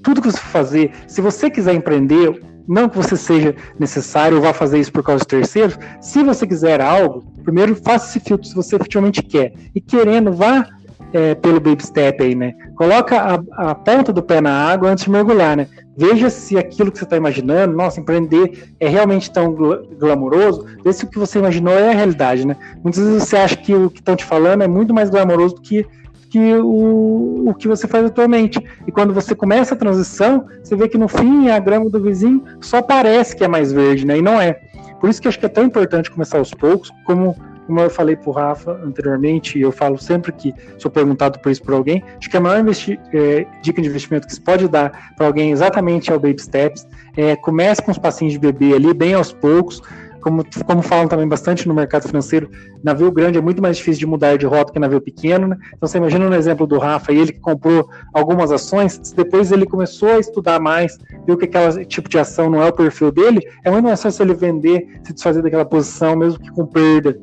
tudo 0.02 0.22
que 0.22 0.30
você 0.30 0.38
fazer, 0.38 0.92
se 1.06 1.20
você 1.20 1.50
quiser 1.50 1.74
empreender, 1.74 2.40
não 2.66 2.88
que 2.88 2.96
você 2.96 3.16
seja 3.16 3.54
necessário 3.78 4.38
ou 4.38 4.42
vá 4.42 4.52
fazer 4.52 4.78
isso 4.78 4.92
por 4.92 5.02
causa 5.02 5.20
de 5.20 5.28
terceiros. 5.28 5.78
Se 6.00 6.22
você 6.22 6.46
quiser 6.46 6.80
algo, 6.80 7.22
primeiro 7.44 7.76
faça 7.76 8.08
esse 8.08 8.20
filtro 8.20 8.48
se 8.48 8.54
você 8.54 8.76
efetivamente 8.76 9.22
quer. 9.22 9.52
E 9.74 9.80
querendo, 9.80 10.32
vá 10.32 10.66
é, 11.12 11.34
pelo 11.34 11.60
baby 11.60 11.84
step 11.84 12.22
aí, 12.22 12.34
né? 12.34 12.54
Coloca 12.76 13.16
a, 13.18 13.70
a, 13.70 13.74
ponta 13.74 14.12
do 14.12 14.22
pé 14.22 14.40
na 14.40 14.52
água 14.52 14.90
antes 14.90 15.04
de 15.04 15.10
mergulhar, 15.10 15.56
né? 15.56 15.66
Veja 15.96 16.28
se 16.28 16.58
aquilo 16.58 16.92
que 16.92 16.98
você 16.98 17.04
está 17.04 17.16
imaginando, 17.16 17.74
nossa, 17.74 17.98
empreender 17.98 18.74
é 18.78 18.86
realmente 18.86 19.30
tão 19.30 19.54
gl 19.54 19.96
glamouroso, 19.98 20.66
vê 20.84 20.92
se 20.92 21.04
o 21.04 21.08
que 21.08 21.18
você 21.18 21.38
imaginou 21.38 21.72
é 21.72 21.88
a 21.88 21.94
realidade, 21.94 22.46
né? 22.46 22.54
Muitas 22.82 23.02
vezes 23.02 23.22
você 23.22 23.36
acha 23.36 23.56
que 23.56 23.74
o 23.74 23.88
que 23.88 24.00
estão 24.00 24.14
te 24.14 24.24
falando 24.24 24.62
é 24.62 24.68
muito 24.68 24.92
mais 24.92 25.08
glamouroso 25.08 25.54
do 25.54 25.62
que 25.62 25.86
que 26.28 26.54
o, 26.56 27.48
o 27.48 27.54
que 27.54 27.68
você 27.68 27.86
faz 27.86 28.04
atualmente. 28.04 28.60
E 28.86 28.92
quando 28.92 29.14
você 29.14 29.34
começa 29.34 29.74
a 29.74 29.76
transição, 29.76 30.46
você 30.62 30.76
vê 30.76 30.88
que 30.88 30.98
no 30.98 31.08
fim 31.08 31.48
a 31.48 31.58
grama 31.58 31.88
do 31.88 32.02
vizinho 32.02 32.42
só 32.60 32.82
parece 32.82 33.34
que 33.34 33.44
é 33.44 33.48
mais 33.48 33.72
verde, 33.72 34.04
né? 34.04 34.18
E 34.18 34.22
não 34.22 34.40
é. 34.40 34.60
Por 35.00 35.08
isso 35.08 35.22
que 35.22 35.28
acho 35.28 35.38
que 35.38 35.46
é 35.46 35.48
tão 35.48 35.64
importante 35.64 36.10
começar 36.10 36.38
aos 36.38 36.52
poucos, 36.52 36.92
como, 37.04 37.36
como 37.66 37.80
eu 37.80 37.90
falei 37.90 38.16
para 38.16 38.30
o 38.30 38.32
Rafa 38.32 38.72
anteriormente, 38.84 39.58
e 39.58 39.62
eu 39.62 39.72
falo 39.72 39.98
sempre 39.98 40.32
que 40.32 40.54
sou 40.78 40.90
perguntado 40.90 41.38
por 41.40 41.50
isso 41.50 41.62
por 41.62 41.74
alguém, 41.74 42.02
acho 42.18 42.30
que 42.30 42.36
a 42.36 42.40
maior 42.40 42.64
é, 43.12 43.46
dica 43.62 43.82
de 43.82 43.88
investimento 43.88 44.26
que 44.26 44.34
se 44.34 44.40
pode 44.40 44.68
dar 44.68 45.14
para 45.16 45.26
alguém 45.26 45.50
exatamente 45.50 46.10
é 46.10 46.14
o 46.14 46.20
Baby 46.20 46.40
Steps. 46.40 46.86
É, 47.16 47.34
comece 47.36 47.82
com 47.82 47.90
os 47.90 47.98
passinhos 47.98 48.34
de 48.34 48.38
bebê 48.38 48.74
ali, 48.74 48.92
bem 48.92 49.14
aos 49.14 49.32
poucos, 49.32 49.82
como, 50.26 50.44
como 50.66 50.82
falam 50.82 51.06
também 51.06 51.28
bastante 51.28 51.68
no 51.68 51.74
mercado 51.74 52.08
financeiro, 52.08 52.50
navio 52.82 53.12
grande 53.12 53.38
é 53.38 53.40
muito 53.40 53.62
mais 53.62 53.76
difícil 53.76 54.00
de 54.00 54.06
mudar 54.06 54.36
de 54.36 54.44
rota 54.44 54.72
que 54.72 54.78
navio 54.80 55.00
pequeno, 55.00 55.46
né? 55.46 55.56
Então 55.68 55.88
você 55.88 55.98
imagina 55.98 56.28
no 56.28 56.34
exemplo 56.34 56.66
do 56.66 56.78
Rafa, 56.78 57.12
ele 57.12 57.32
que 57.32 57.38
comprou 57.38 57.88
algumas 58.12 58.50
ações, 58.50 58.98
depois 59.14 59.52
ele 59.52 59.64
começou 59.64 60.08
a 60.08 60.18
estudar 60.18 60.58
mais, 60.58 60.98
viu 61.24 61.36
que 61.36 61.44
aquele 61.44 61.84
tipo 61.84 62.08
de 62.08 62.18
ação 62.18 62.50
não 62.50 62.60
é 62.60 62.66
o 62.66 62.72
perfil 62.72 63.12
dele, 63.12 63.40
é 63.64 63.70
muito 63.70 63.84
mais 63.84 64.02
fácil 64.02 64.24
ele 64.24 64.34
vender, 64.34 65.00
se 65.04 65.12
desfazer 65.12 65.42
daquela 65.42 65.64
posição, 65.64 66.16
mesmo 66.16 66.40
que 66.40 66.50
com 66.50 66.66
perda 66.66 67.16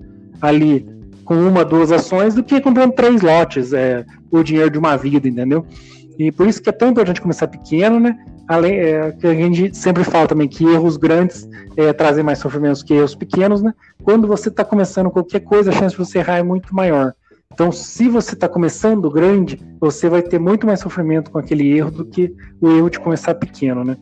ali, 0.44 0.86
com 1.26 1.36
uma, 1.36 1.64
duas 1.64 1.92
ações, 1.92 2.36
do 2.36 2.44
que 2.44 2.60
comprando 2.60 2.94
três 2.94 3.22
lotes, 3.22 3.74
é, 3.74 4.06
o 4.30 4.44
dinheiro 4.44 4.70
de 4.70 4.78
uma 4.78 4.96
vida, 4.98 5.28
entendeu? 5.28 5.66
E 6.20 6.32
por 6.32 6.48
isso 6.48 6.62
que 6.62 6.70
é 6.70 6.74
tão 6.74 6.90
importante 6.90 7.22
começar 7.22 7.48
pequeno, 7.48 8.00
né? 8.00 8.18
além 8.48 8.74
é, 8.74 9.12
que 9.12 9.28
a 9.28 9.34
gente 9.34 9.76
sempre 9.76 10.04
fala 10.04 10.28
também 10.28 10.48
que 10.48 10.66
erros 10.66 10.98
grandes 10.98 11.48
é, 11.78 11.94
trazem 11.94 12.24
mais 12.24 12.40
sofrimentos 12.40 12.84
que 12.84 12.94
erros 12.94 13.16
pequenos, 13.16 13.62
né? 13.62 13.74
Quando 14.04 14.28
você 14.28 14.50
está 14.50 14.66
começando 14.66 15.10
qualquer 15.10 15.40
coisa, 15.42 15.72
a 15.72 15.74
chance 15.74 15.96
de 15.96 15.98
você 15.98 16.20
errar 16.20 16.38
é 16.38 16.44
muito 16.44 16.76
maior. 16.76 17.14
Então, 17.54 17.72
se 17.72 18.10
você 18.10 18.34
está 18.34 18.50
começando 18.50 19.10
grande, 19.10 19.60
você 19.80 20.10
vai 20.10 20.22
ter 20.22 20.40
muito 20.40 20.66
mais 20.66 20.80
sofrimento 20.80 21.32
com 21.32 21.38
aquele 21.38 21.72
erro 21.72 21.92
do 21.92 22.06
que 22.06 22.34
o 22.60 22.70
erro 22.70 22.90
de 22.90 23.00
começar 23.00 23.36
pequeno, 23.36 23.84
né? 23.84 23.96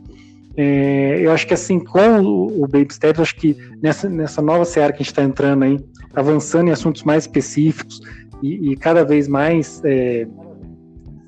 É, 0.58 1.19
eu 1.21 1.32
acho 1.32 1.47
que 1.47 1.54
assim, 1.54 1.80
com 1.80 2.21
o, 2.21 2.63
o 2.63 2.67
Baby 2.67 2.93
Steps, 2.93 3.21
acho 3.21 3.36
que 3.36 3.56
nessa, 3.82 4.10
nessa 4.10 4.41
nova 4.41 4.65
seara 4.65 4.91
que 4.91 4.97
a 4.97 5.04
gente 5.04 5.12
está 5.12 5.23
entrando 5.23 5.63
aí, 5.63 5.80
avançando 6.15 6.69
em 6.69 6.71
assuntos 6.71 7.04
mais 7.04 7.24
específicos 7.24 8.02
e, 8.41 8.71
e 8.71 8.76
cada 8.76 9.04
vez 9.04 9.28
mais 9.28 9.82
é, 9.84 10.28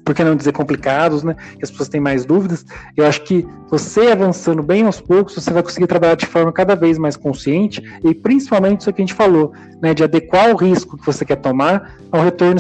por 0.04 0.13
que 0.13 0.24
não 0.24 0.36
dizer 0.36 0.52
complicados, 0.52 1.24
né? 1.24 1.36
Que 1.58 1.63
as 1.63 1.72
pessoas 1.72 1.89
têm 1.89 2.02
mais 2.02 2.26
dúvidas. 2.26 2.65
Eu 2.96 3.06
acho 3.06 3.22
que 3.24 3.46
você 3.69 4.08
avançando 4.08 4.62
bem 4.62 4.86
aos 4.86 5.00
poucos, 5.00 5.36
você 5.36 5.52
vai 5.52 5.63
conseguir 5.63 5.88
trabalhar 5.88 6.15
de 6.15 6.26
forma 6.26 6.52
cada 6.52 6.76
vez 6.76 6.98
mais 6.98 7.15
consciente 7.15 7.82
e 8.04 8.13
principalmente 8.13 8.82
isso 8.82 8.93
que 8.93 9.02
a 9.02 9.06
gente 9.06 9.13
falou, 9.13 9.54
né? 9.82 9.93
De 9.93 10.04
adequar 10.04 10.52
o 10.52 10.58
risco 10.58 10.98
que 10.98 11.06
você 11.06 11.24
quer 11.24 11.38
tomar 11.38 11.96
ao 12.12 12.22
retorno, 12.22 12.60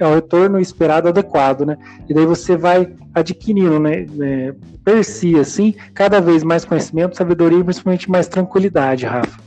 ao 0.00 0.14
retorno 0.14 0.60
esperado 0.60 1.08
adequado, 1.08 1.66
né? 1.66 1.76
E 2.08 2.14
daí 2.14 2.26
você 2.26 2.56
vai 2.56 2.88
adquirindo, 3.14 3.80
né? 3.80 4.06
É, 4.20 4.54
per 4.84 5.04
si, 5.04 5.36
assim, 5.38 5.74
cada 5.92 6.20
vez 6.20 6.44
mais 6.44 6.64
conhecimento, 6.64 7.16
sabedoria 7.16 7.58
e 7.58 7.64
principalmente 7.64 8.10
mais 8.10 8.28
tranquilidade, 8.28 9.04
Rafa. 9.04 9.45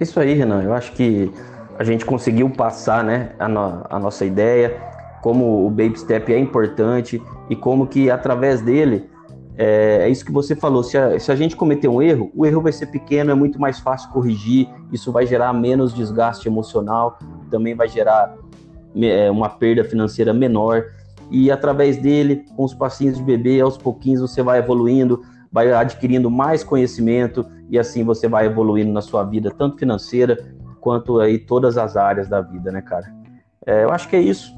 Isso 0.00 0.18
aí, 0.18 0.32
Renan. 0.32 0.62
Eu 0.62 0.72
acho 0.72 0.92
que 0.92 1.30
a 1.78 1.84
gente 1.84 2.06
conseguiu 2.06 2.48
passar 2.48 3.04
né, 3.04 3.32
a, 3.38 3.46
no, 3.46 3.84
a 3.88 3.98
nossa 3.98 4.24
ideia, 4.24 4.80
como 5.22 5.66
o 5.66 5.70
Baby 5.70 5.98
Step 5.98 6.32
é 6.32 6.38
importante 6.38 7.22
e 7.50 7.54
como 7.54 7.86
que 7.86 8.10
através 8.10 8.62
dele, 8.62 9.10
é, 9.58 9.98
é 10.02 10.08
isso 10.08 10.24
que 10.24 10.32
você 10.32 10.56
falou, 10.56 10.82
se 10.82 10.96
a, 10.96 11.20
se 11.20 11.30
a 11.30 11.36
gente 11.36 11.54
cometer 11.54 11.88
um 11.88 12.00
erro, 12.00 12.30
o 12.34 12.46
erro 12.46 12.62
vai 12.62 12.72
ser 12.72 12.86
pequeno, 12.86 13.30
é 13.30 13.34
muito 13.34 13.60
mais 13.60 13.78
fácil 13.78 14.10
corrigir, 14.10 14.68
isso 14.90 15.12
vai 15.12 15.26
gerar 15.26 15.52
menos 15.52 15.92
desgaste 15.92 16.48
emocional, 16.48 17.18
também 17.50 17.74
vai 17.74 17.88
gerar 17.88 18.34
é, 18.96 19.30
uma 19.30 19.50
perda 19.50 19.84
financeira 19.84 20.32
menor, 20.32 20.86
e 21.30 21.50
através 21.50 21.98
dele, 21.98 22.44
com 22.56 22.64
os 22.64 22.72
passinhos 22.72 23.18
de 23.18 23.22
bebê, 23.22 23.60
aos 23.60 23.76
pouquinhos 23.76 24.22
você 24.22 24.42
vai 24.42 24.58
evoluindo, 24.58 25.22
vai 25.52 25.72
adquirindo 25.72 26.30
mais 26.30 26.62
conhecimento 26.62 27.46
e 27.68 27.78
assim 27.78 28.04
você 28.04 28.28
vai 28.28 28.46
evoluindo 28.46 28.92
na 28.92 29.00
sua 29.00 29.24
vida, 29.24 29.50
tanto 29.50 29.78
financeira 29.78 30.54
quanto 30.80 31.20
aí 31.20 31.38
todas 31.38 31.76
as 31.76 31.96
áreas 31.96 32.28
da 32.28 32.40
vida, 32.40 32.70
né, 32.72 32.80
cara? 32.80 33.12
É, 33.66 33.84
eu 33.84 33.90
acho 33.90 34.08
que 34.08 34.16
é 34.16 34.20
isso. 34.20 34.52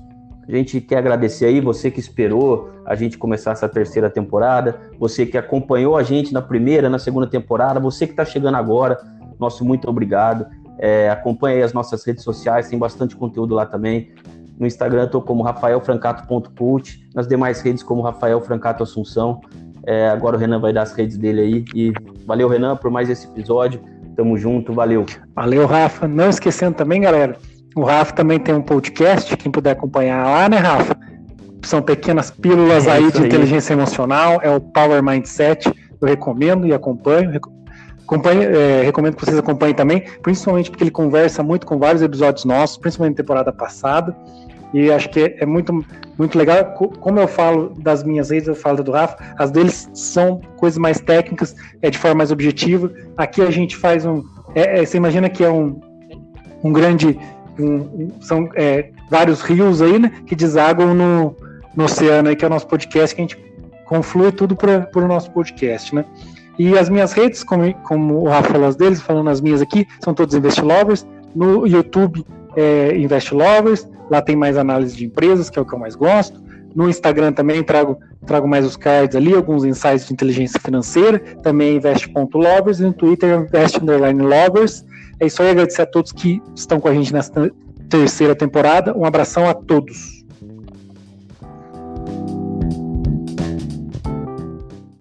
A 0.46 0.50
gente 0.50 0.80
quer 0.80 0.98
agradecer 0.98 1.46
aí 1.46 1.60
você 1.60 1.90
que 1.90 2.00
esperou 2.00 2.70
a 2.84 2.94
gente 2.94 3.16
começar 3.16 3.52
essa 3.52 3.68
terceira 3.68 4.10
temporada, 4.10 4.80
você 4.98 5.24
que 5.24 5.38
acompanhou 5.38 5.96
a 5.96 6.02
gente 6.02 6.32
na 6.32 6.42
primeira, 6.42 6.90
na 6.90 6.98
segunda 6.98 7.26
temporada, 7.26 7.78
você 7.78 8.06
que 8.06 8.12
está 8.12 8.24
chegando 8.24 8.56
agora, 8.56 8.98
nosso 9.38 9.64
muito 9.64 9.88
obrigado. 9.88 10.46
É, 10.78 11.08
acompanhe 11.10 11.58
aí 11.58 11.62
as 11.62 11.72
nossas 11.72 12.04
redes 12.04 12.24
sociais, 12.24 12.68
tem 12.68 12.78
bastante 12.78 13.14
conteúdo 13.14 13.54
lá 13.54 13.66
também. 13.66 14.12
No 14.58 14.66
Instagram 14.66 15.04
estou 15.04 15.22
como 15.22 15.42
rafaelfrancato.cult, 15.42 17.08
nas 17.14 17.26
demais 17.26 17.60
redes 17.60 17.82
como 17.82 18.02
Rafael 18.02 18.40
Francato 18.40 18.82
Assunção. 18.82 19.40
É, 19.86 20.08
agora 20.08 20.36
o 20.36 20.38
Renan 20.38 20.60
vai 20.60 20.72
dar 20.72 20.82
as 20.82 20.92
redes 20.92 21.16
dele 21.16 21.40
aí. 21.40 21.64
E 21.74 21.92
valeu, 22.26 22.48
Renan, 22.48 22.76
por 22.76 22.90
mais 22.90 23.08
esse 23.10 23.26
episódio. 23.26 23.80
Tamo 24.16 24.36
junto, 24.36 24.72
valeu. 24.72 25.06
Valeu, 25.34 25.66
Rafa. 25.66 26.06
Não 26.06 26.28
esquecendo 26.28 26.76
também, 26.76 27.00
galera, 27.00 27.36
o 27.74 27.82
Rafa 27.82 28.12
também 28.12 28.38
tem 28.38 28.54
um 28.54 28.60
podcast, 28.60 29.34
quem 29.36 29.50
puder 29.50 29.70
acompanhar 29.70 30.24
lá, 30.24 30.48
né, 30.48 30.58
Rafa? 30.58 30.94
São 31.62 31.80
pequenas 31.80 32.30
pílulas 32.30 32.86
é 32.86 32.92
aí 32.92 33.10
de 33.10 33.18
aí. 33.18 33.26
inteligência 33.26 33.72
emocional, 33.72 34.40
é 34.42 34.50
o 34.50 34.60
Power 34.60 35.02
Mindset. 35.02 35.72
Eu 36.00 36.08
recomendo 36.08 36.66
e 36.66 36.74
acompanho. 36.74 37.40
Acompanhe, 38.04 38.44
é, 38.44 38.82
recomendo 38.82 39.16
que 39.16 39.24
vocês 39.24 39.38
acompanhem 39.38 39.74
também, 39.74 40.04
principalmente 40.22 40.70
porque 40.70 40.84
ele 40.84 40.90
conversa 40.90 41.42
muito 41.42 41.66
com 41.66 41.78
vários 41.78 42.02
episódios 42.02 42.44
nossos, 42.44 42.76
principalmente 42.76 43.14
na 43.14 43.22
temporada 43.22 43.52
passada. 43.52 44.14
E 44.72 44.90
acho 44.90 45.08
que 45.10 45.36
é 45.38 45.44
muito, 45.44 45.84
muito 46.18 46.38
legal. 46.38 46.64
Como 46.74 47.20
eu 47.20 47.28
falo 47.28 47.74
das 47.78 48.02
minhas 48.02 48.30
redes, 48.30 48.48
eu 48.48 48.54
falo 48.54 48.82
do 48.82 48.90
Rafa, 48.90 49.16
as 49.38 49.50
deles 49.50 49.88
são 49.92 50.40
coisas 50.56 50.78
mais 50.78 51.00
técnicas, 51.00 51.54
é 51.82 51.90
de 51.90 51.98
forma 51.98 52.18
mais 52.18 52.30
objetiva. 52.30 52.90
Aqui 53.16 53.42
a 53.42 53.50
gente 53.50 53.76
faz 53.76 54.06
um. 54.06 54.24
É, 54.54 54.80
é, 54.80 54.84
você 54.84 54.96
imagina 54.96 55.28
que 55.28 55.44
é 55.44 55.50
um, 55.50 55.80
um 56.64 56.72
grande. 56.72 57.18
Um, 57.58 58.08
são 58.20 58.48
é, 58.54 58.90
vários 59.10 59.42
rios 59.42 59.82
aí, 59.82 59.98
né? 59.98 60.10
Que 60.26 60.34
desaguam 60.34 60.94
no, 60.94 61.36
no 61.76 61.84
oceano 61.84 62.30
aí, 62.30 62.36
que 62.36 62.44
é 62.44 62.48
o 62.48 62.50
nosso 62.50 62.66
podcast, 62.66 63.14
que 63.14 63.20
a 63.20 63.24
gente 63.24 63.38
conflui 63.84 64.32
tudo 64.32 64.56
para 64.56 64.88
o 64.94 65.06
nosso 65.06 65.30
podcast, 65.32 65.94
né? 65.94 66.04
E 66.58 66.78
as 66.78 66.88
minhas 66.88 67.12
redes, 67.12 67.44
como, 67.44 67.74
como 67.82 68.20
o 68.20 68.28
Rafa 68.28 68.52
falou 68.52 68.68
as 68.68 68.76
deles, 68.76 69.02
falando 69.02 69.28
as 69.28 69.40
minhas 69.40 69.60
aqui, 69.60 69.86
são 70.02 70.14
todos 70.14 70.34
Invest 70.34 70.62
Lovers. 70.62 71.06
No 71.34 71.66
YouTube 71.66 72.24
é, 72.56 72.96
Invest 72.96 73.34
Lovers, 73.34 73.88
lá 74.10 74.20
tem 74.20 74.36
mais 74.36 74.56
análise 74.56 74.96
de 74.96 75.06
empresas, 75.06 75.48
que 75.48 75.58
é 75.58 75.62
o 75.62 75.64
que 75.64 75.74
eu 75.74 75.78
mais 75.78 75.94
gosto. 75.94 76.40
No 76.74 76.88
Instagram 76.88 77.32
também 77.32 77.62
trago, 77.62 77.98
trago 78.26 78.48
mais 78.48 78.64
os 78.64 78.76
cards 78.76 79.14
ali, 79.14 79.34
alguns 79.34 79.64
insights 79.64 80.06
de 80.06 80.12
inteligência 80.14 80.58
financeira, 80.60 81.18
também 81.42 81.76
invest.lovers, 81.76 82.80
e 82.80 82.84
no 82.84 82.92
Twitter 82.92 83.40
invest 83.40 83.78
underline 83.78 84.22
lovers. 84.22 84.84
É 85.20 85.26
isso 85.26 85.42
aí, 85.42 85.50
agradecer 85.50 85.82
a 85.82 85.86
todos 85.86 86.12
que 86.12 86.42
estão 86.54 86.80
com 86.80 86.88
a 86.88 86.94
gente 86.94 87.12
nessa 87.12 87.50
terceira 87.88 88.34
temporada. 88.34 88.96
Um 88.96 89.04
abração 89.04 89.48
a 89.48 89.54
todos. 89.54 90.21